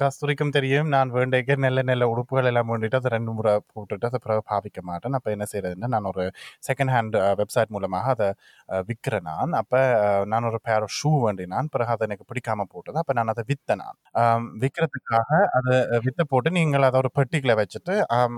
[0.00, 4.42] கஸ்தூரிக்கும் தெரியும் நான் வேண்டிய நல்ல நல்ல உடுப்புகள் எல்லாம் வேண்டிட்டு அதை ரெண்டு முறை போட்டுட்டு அதை பிறகு
[4.50, 5.16] பாவிக்க மாட்டேன்.
[5.18, 6.24] அப்போ என்ன செய்யறதுன்னா நான் ஒரு
[6.68, 8.28] செகண்ட் ஹேண்ட் வெப்சைட் மூலமாக அதை
[8.88, 9.52] விற்கிறேன் நான்.
[9.62, 9.80] அப்போ
[10.32, 11.70] நான் ஒரு பேர் ஷூ வேண்டினான்.
[11.74, 12.98] பிறகு அதை எனக்கு பிடிக்காம போட்டது.
[13.02, 13.98] அப்போ நான் அதை விற்றேன் நான்.
[14.64, 17.96] விற்கிறதுக்காக அதை அஹ், போட்டு நீங்கள் அதை ஒரு பெட்டிக்குள்ள வச்சுட்டு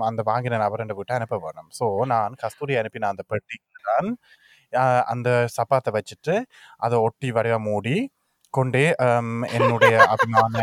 [0.09, 1.69] அந்த வாங்கின நபர் விட்டு அனுப்ப வேணும்.
[1.79, 3.57] ஸோ நான் கஸ்தூரி அனுப்பின அந்த பெட்டி
[3.89, 4.09] தான்
[5.11, 6.35] அந்த சப்பாத்தை வச்சுட்டு
[6.79, 7.95] அதை ஒட்டி வடிவ மூடி
[8.53, 8.85] கொண்டே
[9.57, 10.55] என்னுடைய அபிமான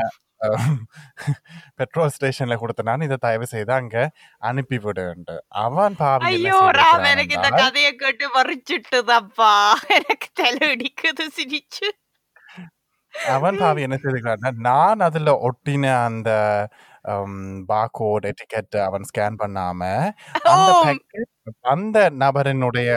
[1.79, 3.96] பெட்ரோல் ஸ்டேஷன்ல கொடுத்த நான் இதை தயவு செய்து அங்க
[4.42, 9.53] அனுப்பி விடுன்ட்டு அவன் பாவி ஐயோ ராம் எனக்கு இந்த கதையை கேட்டு வரிச்சிட்டுதப்பா
[9.98, 11.88] எனக்கு தலை அடிக்குது சிரிச்சு.
[13.33, 16.31] அவன் பாவி என்ன செய்திருக்கிறான் நான் அதுல ஒட்டின அந்த
[17.70, 19.81] பாகோட் எட்டிக்கெட் அவன் ஸ்கேன் பண்ணாம
[21.68, 22.90] அந்த நபரினுடைய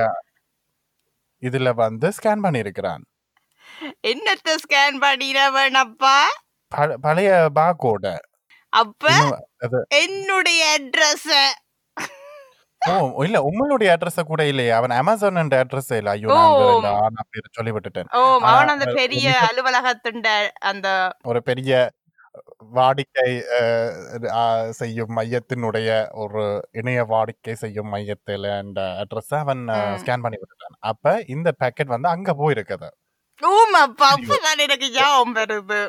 [1.44, 3.04] இதுல வந்து ஸ்கேன் பண்ணியிருக்கிறான்.
[4.08, 6.18] என்னத்த ஸ்கேன் பண்ணினவனப்பா
[6.72, 8.06] ப- பழைய பாகோட
[8.74, 9.06] அப்ப
[9.98, 11.32] என்னுடைய அட்ரஸ்
[12.82, 14.72] ஓ இல்ல உங்களுடைய அட்ரஸ் கூட இல்லையே.
[14.72, 16.10] அவன் அமேசான் அட்ரஸ் இல்ல.
[16.10, 16.38] ஐயோ
[16.86, 20.30] நான் பேர் சொல்லி விட்டுட்டேன் ஓ அவன் அந்த பெரிய அலுவலகத்துண்ட
[20.62, 20.88] அந்த
[21.24, 21.74] ஒரு பெரிய
[22.76, 23.30] வாடிக்கை
[24.72, 29.64] செய்யும் மையத்தினுடைய ஒரு இணைய வாடிக்கை செய்யும் மையத்துல அந்த அட்ரஸ் அவன்.
[30.00, 32.90] ஸ்கேன் பண்ணி விட்டுட்டான் அப்ப இந்த பேக்கெட் வந்து அங்க போயிருக்குது.
[33.50, 35.82] ஊமாப்பா ஐயோ அப்பதான் எனக்கு ஞாபகம் வருது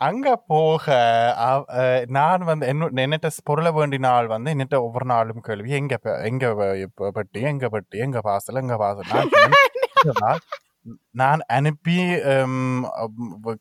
[0.00, 0.86] அங்க போக
[2.16, 5.70] நான் வந்து என்ன என்னட்ட பொருளை வேண்டிய நாள் வந்து என்னட்ட ஒவ்வொரு நாளும் கேள்வி.
[5.78, 5.94] எங்க
[6.30, 6.46] எங்க
[7.16, 9.10] பெட்டி எங்க பெட்டி எங்க வாசல் எங்க வாசல்?
[9.12, 9.64] நான் சொன்னேன்,
[10.04, 10.32] "இல்லடா,
[11.20, 11.96] நான் அனுப்பி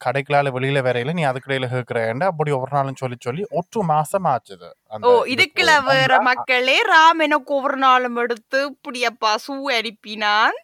[0.02, 4.70] கடைக்களால வெளியில வரையில நீ அதுக்கிடையில கேட்கிறேன் அப்படி ஒவ்வொரு நாளும் சொல்லி சொல்லி ஒரு மாசம் ஆச்சுது
[5.04, 10.60] ஓ இதுக்குள்ள வேற மக்களே ராம் எனக்கு ஒவ்வொரு நாளும் எடுத்து இப்படியப்பா சூ அனுப்பினான்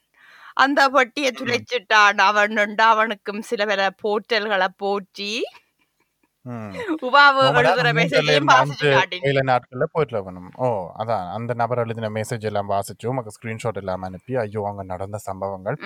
[0.59, 5.31] அந்த பட்டியை துளைச்சிட்டான் அவன் அவனுக்கும் சில பல போர்ட்டல்களை போற்றி
[9.49, 10.67] நாட்கள்ல போயிட்டு வரணும் ஓ
[10.97, 11.25] அதான்.
[11.35, 15.77] அந்த நபர் எழுதின மெசேஜ் எல்லாம் வாசிச்சு உமக்கு ஸ்கிரீன்ஷாட் எல்லாம் அனுப்பி ஐயோ அங்க நடந்த சம்பவங்கள்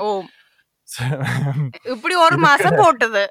[0.00, 0.08] ஓ.
[1.86, 3.22] இப்படி ஒரு மாசம் போட்டது.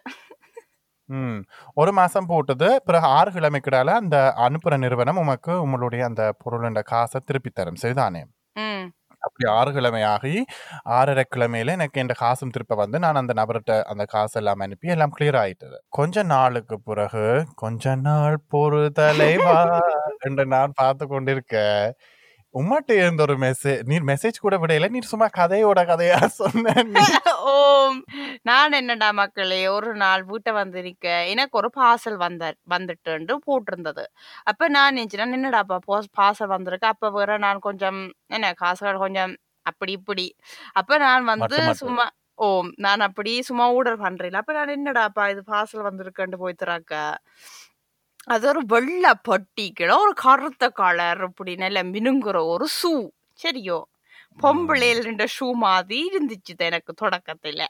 [1.10, 1.38] ம்.
[1.74, 2.68] ஒரு மாசம் போட்டது.
[2.86, 7.82] பிறகு ஆறு கிழமைக்கிடால அந்த அனுப்புற நிறுவனம் உமக்கு உங்களுடைய அந்த பொருளோட காசை திருப்பி தரும்.
[7.82, 8.22] சரிதானே?
[9.24, 10.34] அப்படி ஆறு கிழமை ஆகி
[10.92, 15.14] ஆறரை கிழமையில எனக்கு என் காசும் திருப்ப வந்து நான் அந்த நபர்கிட்ட அந்த காசு எல்லாம் அனுப்பி எல்லாம்
[15.18, 15.78] கிளியர் ஆயிட்டது.
[15.90, 17.26] கொஞ்ச நாளுக்கு பிறகு
[17.56, 19.58] கொஞ்ச நாள் பொறுதலைவா
[20.28, 21.56] என்று நான் பார்த்து கொண்டிருக்க
[22.58, 26.94] உம்மட்ட இருந்த ஒரு மெசேஜ் நீர் மெசேஜ் கூட விடையில நீர் சும்மா கதையோட கதையா சொன்ன நீ.
[27.52, 28.00] ஓம்.
[28.44, 33.14] நான் என்னடா மக்களே ஒரு நாள் வீட்டை வந்திருக்க எனக்கு ஒரு பார்சல் வந்த வந்துட்டு
[33.48, 34.06] போட்டிருந்தது.
[34.44, 35.78] அப்ப நான் நினைச்சேன் என்னடாப்பா
[36.18, 36.88] பார்சல் வந்திருக்கு.
[36.88, 38.00] அப்ப வேற நான் கொஞ்சம்
[38.30, 39.34] என்ன காசுகள் கொஞ்சம்
[39.66, 40.28] அப்படி இப்படி.
[40.74, 42.06] அப்ப நான் வந்து சும்மா
[42.40, 44.34] ஓம் நான் அப்படி சும்மா ஆர்டர் பண்றேன்.
[44.34, 46.94] அப்ப நான் என்னடாப்பா இது பார்சல் வந்திருக்கேன்னு போய் திறக்க?
[48.28, 52.94] அது ஒரு வெள்ளை பொட்டிக்கிட ஒரு கருத்த கலர் இப்படி நல்ல மினுங்குற ஒரு ஷூ.
[53.40, 53.80] சரியோ?
[54.40, 57.62] பொம்பளையில் ரெண்டு ஷூ மாதிரி இருந்துச்சு எனக்கு தொடக்கத்துல.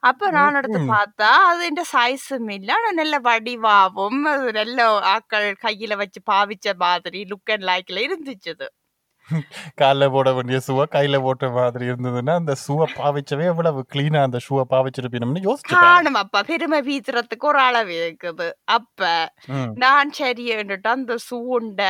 [0.00, 0.78] அப்ப நான் எடுத்து.
[0.92, 4.78] பார்த்தா அது என்ற சைஸும் இல்ல ஆனா நல்ல வடிவாவும் அது நல்ல
[5.14, 8.52] ஆக்கள் கையில வச்சு பாவிச்ச மாதிரி லுக் அண்ட் லைக்ல இருந்துச்சு
[9.80, 14.64] கால்ல போட வேண்டிய ஷூவை கையில போட்ட மாதிரி இருந்ததுன்னா அந்த ஷூவை பாவிச்சவே எவ்வளவு கிளீனா அந்த ஷூவை
[14.70, 15.74] பாவிச்சிருப்பீங்கன்னு யோசிச்சு.
[15.76, 16.42] காணும் அப்பா.
[16.42, 18.48] பெருமை பீத்துறதுக்கு ஒரு அளவு இருக்குது.
[18.70, 19.00] அப்ப.
[19.76, 21.82] நான் சரியன்னுட்டு அந்த சூண்ட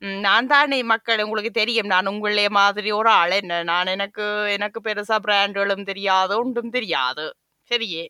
[0.00, 1.86] ம், நான் தானே மக்கள் உங்களுக்கு தெரியும்.
[1.86, 3.62] நான் உங்களே மாதிரி ஒரு ஆள் என்ன?
[3.64, 7.26] நான் எனக்கு எனக்கு பெருசா பிராண்டுகளும் தெரியாது ஒன்றும் தெரியாது.
[7.70, 8.04] சரியே?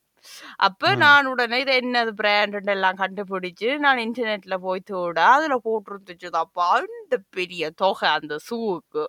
[0.60, 0.82] அப்ப.
[0.96, 7.70] நான் உடனே இது என்னது பிராண்ட் எல்லாம் கண்டுபிடிச்சு நான் இன்டர்நெட்ல போய் தேட அதுல போட்டிருந்துச்சுதாப்பா இந்த பெரிய
[7.82, 9.04] தொகை அந்த ஷூவுக்கு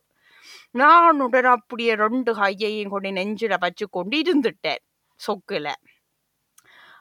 [0.75, 4.81] நான் உடனே அப்படியே ரெண்டு கையையும் கொண்டு நெஞ்சில வச்சு கொண்டு இருந்துட்டேன்
[5.19, 5.67] சொக்குல.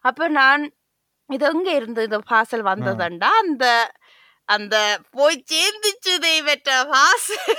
[0.05, 0.65] அப்ப நான்
[1.31, 3.31] இது எங்க இருந்து இந்த பார்சல் வந்ததுண்டா?
[3.43, 3.67] அந்த
[4.49, 4.77] அந்த
[5.13, 7.53] போய் சேர்ந்துச்சு தெய்வற்ற பார்சல்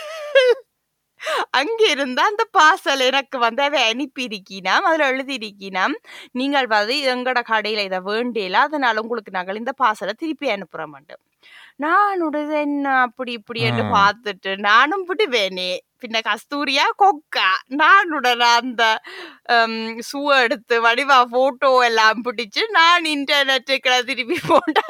[1.59, 5.95] அங்க இருந்து அந்த பார்சல் எனக்கு வந்து அதை அனுப்பியிருக்கினாம் அதுல எழுதியிருக்கினாம்.
[6.33, 11.23] நீங்கள் வந்து எங்கட கடையில இதை வேண்டியல அதனால உங்களுக்கு நாங்கள் இந்த பார்சலை திருப்பி அனுப்புற மாட்டோம்
[11.79, 13.83] நான் உடனே என்ன அப்படி இப்படி என்று.
[13.95, 15.71] பார்த்துட்டு நானும் விடுவேனே.
[16.03, 17.49] பின்ன கஸ்தூரியா கொக்கா?
[17.81, 18.83] நான் உடனே அந்த
[20.09, 24.83] ஷூ எடுத்து வடிவா போட்டோ எல்லாம் பிடிச்சு நான் இன்டர்நெட்டுக்குள்ள திருப்பி போட்டு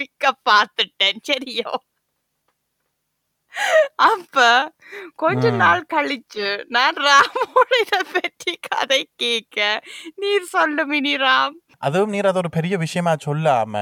[0.00, 1.20] விற்க பார்த்துட்டேன்.
[1.30, 1.72] சரியோ?
[4.06, 4.36] அப்ப
[5.16, 5.50] கொஞ்ச.
[5.56, 9.58] நாள் கழிச்சு நான் ராமோட இதை பற்றி கதை கேட்க
[10.14, 13.74] நீர் சொல்லு மினி ராம் அதுவும் நீர் அது ஒரு பெரிய விஷயமா சொல்லாம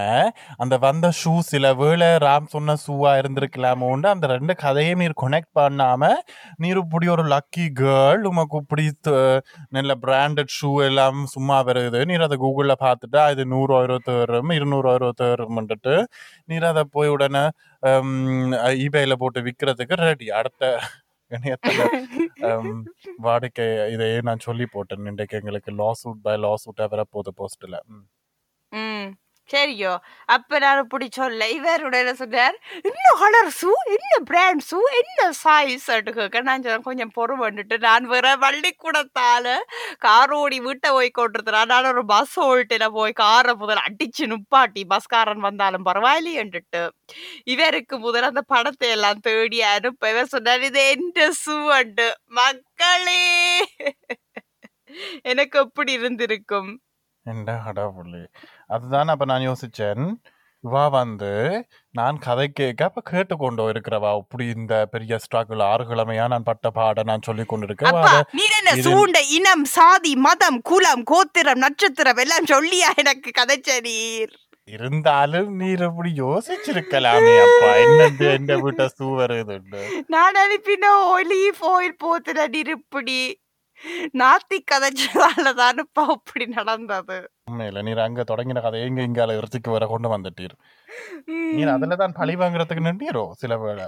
[0.57, 6.11] அந்த வந்த ஷூ சில வேளை ராம் சொன்ன ஷூவா இருந்திருக்கலாமோண்டு அந்த ரெண்டு கதையும் நீர் கொனெக்ட் பண்ணாம
[6.57, 8.85] நீர் இப்படி ஒரு லக்கி கேர்ள் உமக்கு இப்படி
[9.69, 12.05] நல்ல பிராண்டட் ஷூ எல்லாம் சும்மா வருது.
[12.05, 16.07] நீர் அதை கூகுளில் பார்த்துட்டா இது நூறு இருபத்தி தரும் இருநூறு இருபத்தி
[16.45, 17.45] நீர் அதை போய் உடனே
[18.85, 20.81] ஈபேல போட்டு விற்கிறதுக்கு ரெடி அடுத்த
[21.31, 21.81] இணையத்துல
[22.43, 22.81] ஹம்,
[23.27, 25.07] வாடிக்கை இதையே நான் சொல்லி போட்டேன்.
[25.07, 27.79] இன்றைக்கு எங்களுக்கு லாஸ் அவுட் பை லாஸ் அவுட்டாக வரப்போகுது போஸ்ட்டில்
[29.51, 29.93] சரியோ
[30.29, 35.87] அப்ப நான் இப்படி சொல்ல இவருடைய என்ன சொன்னார் என்ன கலர் ஷூ என்ன பிராண்ட் ஷூ என்ன சைஸ்
[36.09, 39.55] கேட்க நான் சொன்னேன் கொஞ்சம் பொறுமன்னுட்டு நான் வேற பள்ளிக்கூடத்தால
[40.05, 45.87] காரோடி வீட்டை போய் கொண்டிருக்கிறேன் நான் ஒரு பஸ் ஓல்ட்டில போய் காரை முதல் அடிச்சு நுப்பாட்டி பஸ்காரன் வந்தாலும்
[45.87, 46.83] பரவாயில்லையேன்ட்டு
[47.47, 53.23] இவருக்கு முதல் அந்த படத்தை எல்லாம் தேடி அனுப்ப இவர் சொன்னார் இது எந்த ஷூ அண்டு மக்களே
[55.25, 56.71] எனக்கு எப்படி இருந்திருக்கும்?
[57.27, 57.53] என்ன
[58.71, 60.05] அதுதான் அப்ப நான் யோசிச்சேன்.
[60.65, 61.33] இவா வந்து
[61.91, 67.03] நான் கதை கேட்க அப்ப கேட்டுக்கொண்டோ இருக்கிறவா இப்படி இந்த பெரிய ஸ்ட்ரகிள் ஆறு கிழமையா நான் பட்ட பாட
[67.11, 67.99] நான் சொல்லி கொண்டிருக்கேன்.
[68.59, 74.35] என்ன சூண்ட இனம் சாதி மதம் குலம் கோத்திரம் நட்சத்திரம் எல்லாம் சொல்லியா எனக்கு கதைச்ச நீர்?
[74.69, 77.71] இருந்தாலும் நீர் இப்படி யோசிச்சிருக்கலாமே அப்பா.
[77.85, 79.83] என்னது எந்த வீட்டை சூ வருதுன்னு
[80.15, 83.21] நான் அனுப்பின ஒலிவ் ஆயில் போத்துற இருப்படி
[84.19, 87.19] நாத்தி கதைச்சதால தானுப்பா அப்படி நடந்தது.
[87.51, 90.55] உண்மையில நீர் அங்க தொடங்கின கதையை இங்க இங்கால இறுதிக்கு வர கொண்டு வந்துட்டீர்.
[91.57, 93.87] நீர் அதுல தான் பழி வாங்குறதுக்கு நின்றீரோ சில வேளை?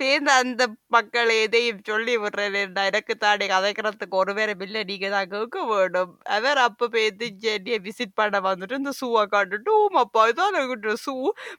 [0.00, 0.62] தேர்ந்த அந்த
[0.94, 2.56] மக்கள் எதையும் சொல்லி விடுறேன்
[2.90, 6.12] எனக்கு தானே கதைக்கிறதுக்கு ஒரு வேற பில்ல நீங்க தான் கேட்க வேணும்.
[6.36, 11.14] அவர் அப்ப பேருந்து சென்னையை விசிட் பண்ண வந்துட்டு இந்த ஷூவை காட்டுட்டு ஓமாப்பா இதான் எங்கிட்ட ஷூ.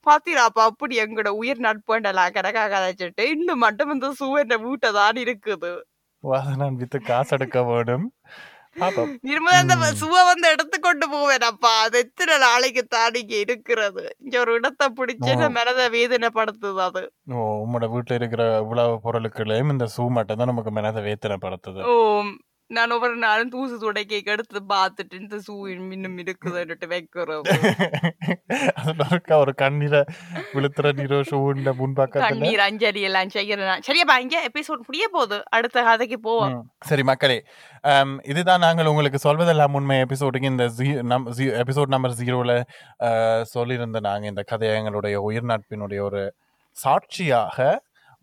[0.10, 5.74] பாத்தீராப்பா அப்படி எங்கட உயிர் நட்புண்டலாம் கணக்கா கதைச்சிட்டு இன்னும் மட்டும் இந்த ஷூ என் வீட்டை தான் இருக்குது.
[6.64, 8.08] நான் வித்து காசு எடுக்க வேணும்.
[8.76, 9.74] திரும்ப அந்த.
[10.00, 14.04] ஷூவை வந்து எடுத்துக்கொண்டு போவேனப்பா அது எத்தனை நாளைக்கு தான் இங்க இருக்கிறது?
[14.24, 15.32] இங்க ஒரு இடத்தை பிடிச்சு.
[15.58, 17.04] மனதை வேதனைப்படுத்துது அது.
[17.34, 21.96] ஓ உங்களோட வீட்டுல இருக்கிற இவ்வளவு பொருளுக்குள்ளேயும் இந்த சூ மட்டும் தான் நமக்கு மனதை வேத்தனைப்படுத்துது ஓ
[22.76, 27.46] நான் ஒவ்வொரு நாளும் தூசு துடைக்க எடுத்து பார்த்துட்டு இந்த சூ இன்னும் இருக்குதுன்னுட்டு வைக்கிறோம்.
[29.08, 30.02] இருக்க ஒரு கண்ணீரை
[30.54, 35.40] விழுத்துற நீரோ ஷூன்ற முன்பக்கத்துல கண்ணீர் அஞ்சலி எல்லாம் செய்யறேன் சரியாப்பா இங்க எபிசோட் முடிய போகுது.
[35.58, 36.56] அடுத்த கதைக்கு போவோம்.
[36.90, 37.40] சரி மக்களே
[38.32, 39.98] இதுதான் நாங்கள் உங்களுக்கு சொல்வதெல்லாம் உண்மை.
[40.06, 40.66] எபிசோடுக்கு இந்த
[41.64, 42.56] எபிசோட் நம்பர் ஜீரோவில்
[43.56, 46.24] சொல்லியிருந்த நாங்கள் இந்த கதையை எங்களுடைய உயிர் நட்பினுடைய ஒரு
[46.78, 47.58] சாட்சியாக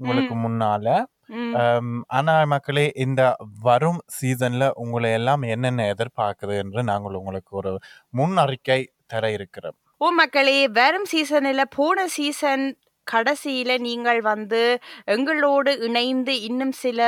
[0.01, 0.86] உங்களுக்கு முன்னால
[1.28, 1.54] ம்.
[1.56, 3.22] ஆம், ஆனா மக்களே இந்த
[3.62, 7.72] வரும் சீசன்ல உங்களை எல்லாம் என்னென்ன எதிர்பார்க்குது என்று நாங்கள் உங்களுக்கு ஒரு
[8.14, 12.66] முன் அறிக்கை தர இருக்கிறோம் ஓ மக்களே வரும் சீசன்ல போன சீசன்
[13.06, 14.62] கடைசியில நீங்கள் வந்து
[15.08, 17.00] எங்களோடு இணைந்து இன்னும் சில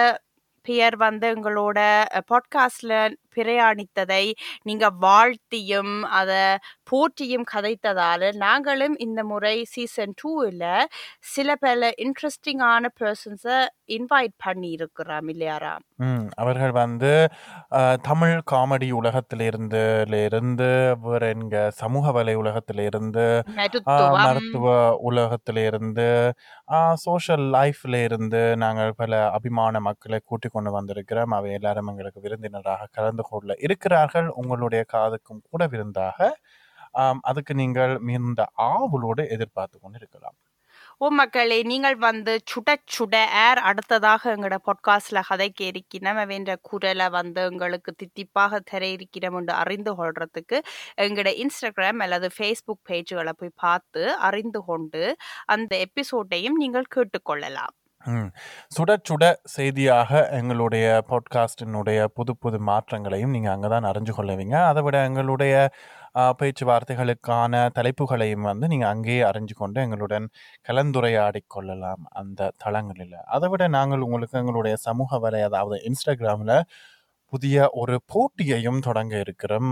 [0.67, 1.79] பேர் வந்து எங்களோட
[2.29, 2.95] பாட்காஸ்ட்ல
[3.37, 4.25] பிரயாணித்ததை
[4.63, 6.33] நீங்க வாழ்த்தியும் அத
[6.91, 10.67] போற்றியும் கதைத்ததால நாங்களும் இந்த முறை சீசன் டூவில்
[11.35, 13.59] சில பல இன்ட்ரெஸ்டிங்கான பர்சன்ஸை
[13.97, 15.75] இன்வைட் பண்ணி இருக்கிறோம் இல்லையாரா.
[16.43, 17.13] அவர்கள் வந்து
[18.03, 19.83] தமிழ் காமெடி உலகத்திலிருந்து
[20.29, 20.69] இருந்து
[21.03, 23.27] வேற எங்க சமூக வலை உலகத்திலிருந்து.
[24.17, 24.67] மருத்துவ
[25.09, 26.07] உலகத்திலிருந்து,
[27.05, 31.35] சோஷியல் லைஃப்ல இருந்து நாங்கள் பல அபிமான மக்களை கூட்டிக் கொண்டு வந்திருக்கிறோம்.
[31.39, 34.29] அவை எல்லாரும் எங்களுக்கு விருந்தினராக கலந்து கொள்ள இருக்கிறார்கள்.
[34.29, 36.39] உங்களுடைய காதுக்கும் கூட விருந்தாக.
[37.21, 40.37] அதுக்கு நீங்கள் மிகுந்த ஆவலோடு எதிர்பார்த்து கொண்டிருக்கலாம்.
[40.99, 47.41] ஓ மக்களே நீங்கள் வந்து சுட சுட ஏர் அடுத்ததாக எங்களோட பாட்காஸ்ட்ல கதைக்கு இருக்கிறோம் வேண்ட குரலை வந்து
[47.43, 50.59] எங்களுக்கு தித்திப்பாக தர இருக்கிறோம் என்று அறிந்து கொள்றதுக்கு
[50.97, 55.17] எங்களோட இன்ஸ்டாகிராம் அல்லது ஃபேஸ்புக் பேஜுகளை போய் பார்த்து அறிந்து கொண்டு
[55.47, 57.80] அந்த எபிசோட்டையும் நீங்கள் கேட்டுக்கொள்ளலாம்
[58.77, 59.25] சுட சுட
[59.55, 64.57] செய்தியாக எங்களுடைய பாட்காஸ்டினுடைய புது புது மாற்றங்களையும் நீங்கள் அங்கே தான் அறிஞ்சு கொள்ளுவீங்க.
[64.71, 65.55] அதை விட எங்களுடைய
[66.41, 70.29] பேச்சுவார்த்தைகளுக்கான தலைப்புகளையும் வந்து நீங்கள் அங்கேயே அறிஞ்சு கொண்டு எங்களுடன்
[70.69, 76.57] கலந்துரையாடி கொள்ளலாம் அந்த தளங்களில் அதை விட நாங்கள் உங்களுக்கு எங்களுடைய சமூக வலை அதாவது இன்ஸ்டாகிராமில்
[77.33, 79.69] புதிய ஒரு போட்டியையும் தொடங்க இருக்கிறோம்.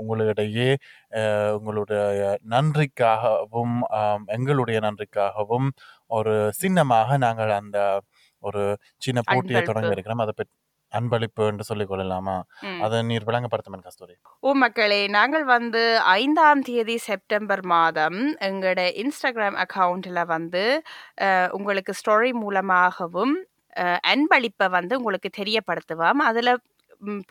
[0.00, 0.70] உங்களிடையே
[1.58, 2.22] உங்களுடைய
[2.54, 3.76] நன்றிக்காகவும்,
[4.36, 5.68] எங்களுடைய நன்றிக்காகவும்
[6.10, 7.78] ஒரு சின்னமாக நாங்கள் அந்த
[8.42, 8.62] ஒரு
[9.04, 9.92] சின்ன போட்டியை தொடங்க.
[9.96, 10.22] இருக்கிறோம்.
[10.24, 10.54] அதை பற்றி
[10.92, 12.34] அன்பளிப்பு என்று சொல்லிக் கொள்ளலாமா?
[12.84, 14.14] அதை நீர் விளங்கப்படுத்துமன் கஸ்தூரி.
[14.42, 15.82] ஓ மக்களே நாங்கள் வந்து
[16.20, 20.64] ஐந்தாம் தேதி செப்டம்பர் மாதம் எங்களோட இன்ஸ்டாகிராம் அக்கவுண்ட்ல வந்து
[21.58, 23.34] உங்களுக்கு ஸ்டோரி மூலமாகவும்
[24.12, 26.52] அன்பளிப்பை வந்து உங்களுக்கு தெரியப்படுத்துவோம் அதில்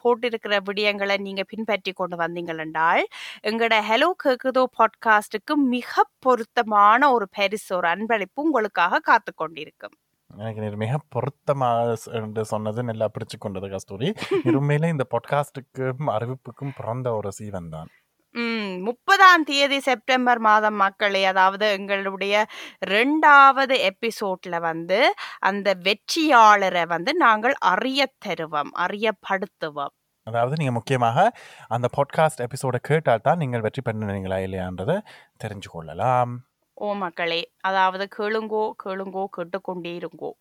[0.02, 3.04] போட்டிருக்கிற விடயங்களை நீங்க பின்பற்றி கொண்டு வந்தீங்கள்
[3.44, 9.96] எங்களோட ஹலோ கேக்குதோ பாட்காஸ்டுக்கு மிக பொருத்தமான ஒரு பரிசு ஒரு அன்பளிப்பு உங்களுக்காக காத்து கொண்டிருக்கும்
[10.30, 11.96] எனக்கு மிக பொருத்தமாக
[12.42, 14.14] சொன்னது நல்லா பிடிச்சு கொண்டது கஸ்தூரி.
[14.60, 17.90] உண்மையிலே இந்த பாட்காஸ்டுக்கும் அறிவிப்புக்கும் பிறந்த ஒரு சீவன் தான்.
[18.36, 22.46] ம் முப்பதாம் தேதி செப்டம்பர் மாதம் மக்களே அதாவது எங்களுடைய
[22.86, 31.32] ரெண்டாவது எபிசோட்ல வந்து அந்த வெற்றியாளரை வந்து நாங்கள் அறிய தருவோம் அறியப்படுத்துவோம் அதாவது நீங்க முக்கியமாக
[31.68, 35.00] அந்த பாட்காஸ்ட் எபிசோட கேட்டால் தான் நீங்கள் வெற்றி பெறுனீங்களா இல்லையான்றதை
[35.44, 36.40] தெரிஞ்சு கொள்ளலாம்.
[36.74, 40.32] ஓ மக்களே அதாவது கேளுங்கோ கேளுங்கோ கேட்டுக்கொண்டே இருங்கோ.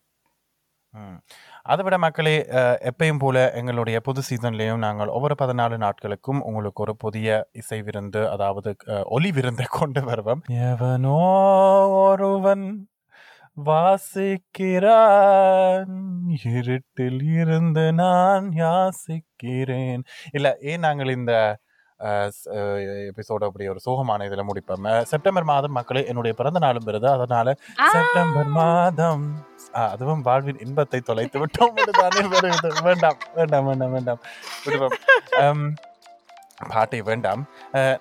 [1.63, 2.33] அதை விட மக்களே
[2.89, 8.71] எப்பயும் போல எங்களுடைய புது சீசன்லேயும் நாங்கள் ஒவ்வொரு பதினாலு நாட்களுக்கும் உங்களுக்கு ஒரு புதிய இசை விருந்து அதாவது
[9.17, 10.43] ஒலி விருந்தை கொண்டு வருவோம்.
[10.71, 11.19] எவனோ
[12.03, 12.65] ஒருவன்
[13.67, 14.71] வாசிக்கிறான்.
[16.53, 20.01] இருட்டில் இருந்து நான் யாசிக்கிறேன்.
[20.31, 21.33] இல்லை ஏன் நாங்கள் இந்த
[21.99, 27.55] எபிசோட அப்படி ஒரு சோகமான இதுல முடிப்போம் செப்டம்பர் மாதம் மக்களே என்னுடைய பிறந்த நாளும் வருது அதனால
[27.91, 29.25] செப்டம்பர் மாதம்.
[29.71, 31.73] அதுவும் வாழ்வின் இன்பத்தை தொலைத்து விட்டோம்.
[32.83, 34.21] வேண்டாம் வேண்டாம் வேண்டாம் வேண்டாம்.
[34.65, 35.73] விடுவோம்.
[36.69, 37.41] பாட்டை வேண்டாம்.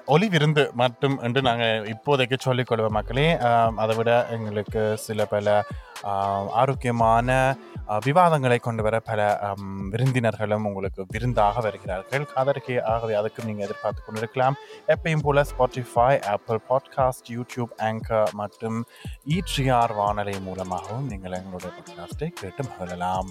[0.06, 3.38] ஒலி விருந்து மட்டும் என்று நாங்கள் இப்போதைக்கு சொல்லிக் கொள்வோம் மக்களே.
[3.76, 5.64] அதை விட எங்களுக்கு சில பல
[6.62, 7.56] ஆரோக்கியமான
[8.04, 9.54] விவாதங்களை கொண்டு வர பல
[9.92, 12.24] விருந்தினர்களும் உங்களுக்கு விருந்தாக வருகிறார்கள்.
[12.34, 14.54] அதற்கு ஆகவே அதுக்கும் நீங்கள் எதிர்பார்த்து கொண்டிருக்கலாம்.
[14.86, 18.84] எப்பயும் போல Spotify Apple Podcast YouTube Anchor மற்றும்
[19.28, 23.30] ஈட்ரியார் வானொலி மூலமாகவும் நீங்கள் எங்களுடைய பாட்காஸ்டை கேட்டு மகிழலாம்.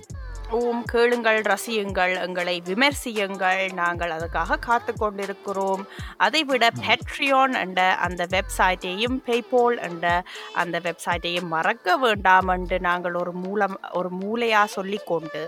[0.50, 3.74] ஓம் கேளுங்கள் ரசியுங்கள் எங்களை விமர்சியுங்கள்.
[3.74, 5.88] நாங்கள் அதுக்காக காத்து கொண்டிருக்கிறோம்.
[6.18, 10.24] அதைவிட பெட்ரியான் என்ற அந்த வெப்சைட்டையும் பேபோல் என்ற
[10.54, 14.10] அந்த வெப்சைட்டையும் மறக்க வேண்டாம் என்று நாங்கள் ஒரு மூலம் ஒரு
[14.44, 15.42] மூலையா சொல்லிக்கொண்டு?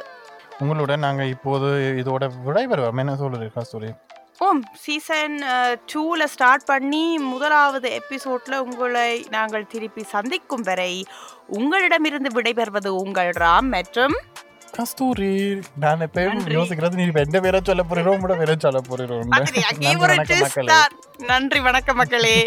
[0.60, 1.70] உங்களுடன் நாங்கள் இப்போது
[2.02, 3.00] இதோட விடைபெறுவோம்.
[3.04, 3.91] என்ன சொல்லுறீங்க சொல்லி
[4.46, 5.36] ஓம் சீசன்
[5.91, 10.93] டூவில் ஸ்டார்ட் பண்ணி முதலாவது எபிசோட்ல உங்களை நாங்கள் திருப்பி சந்திக்கும் வரை
[11.60, 14.16] உங்களிடமிருந்து விடைபெறுவது உங்கள் ராம் மற்றும்
[14.78, 15.32] கஸ்தூரி
[15.84, 16.41] நான் எப்பயும்.
[16.58, 19.18] யோசிக்கிறது நீ எந்த பேரை சொல்ல போறீரோ உங்களோட பேரை சொல்ல போறீரோ.
[21.32, 22.38] நன்றி வணக்கம் மக்களே.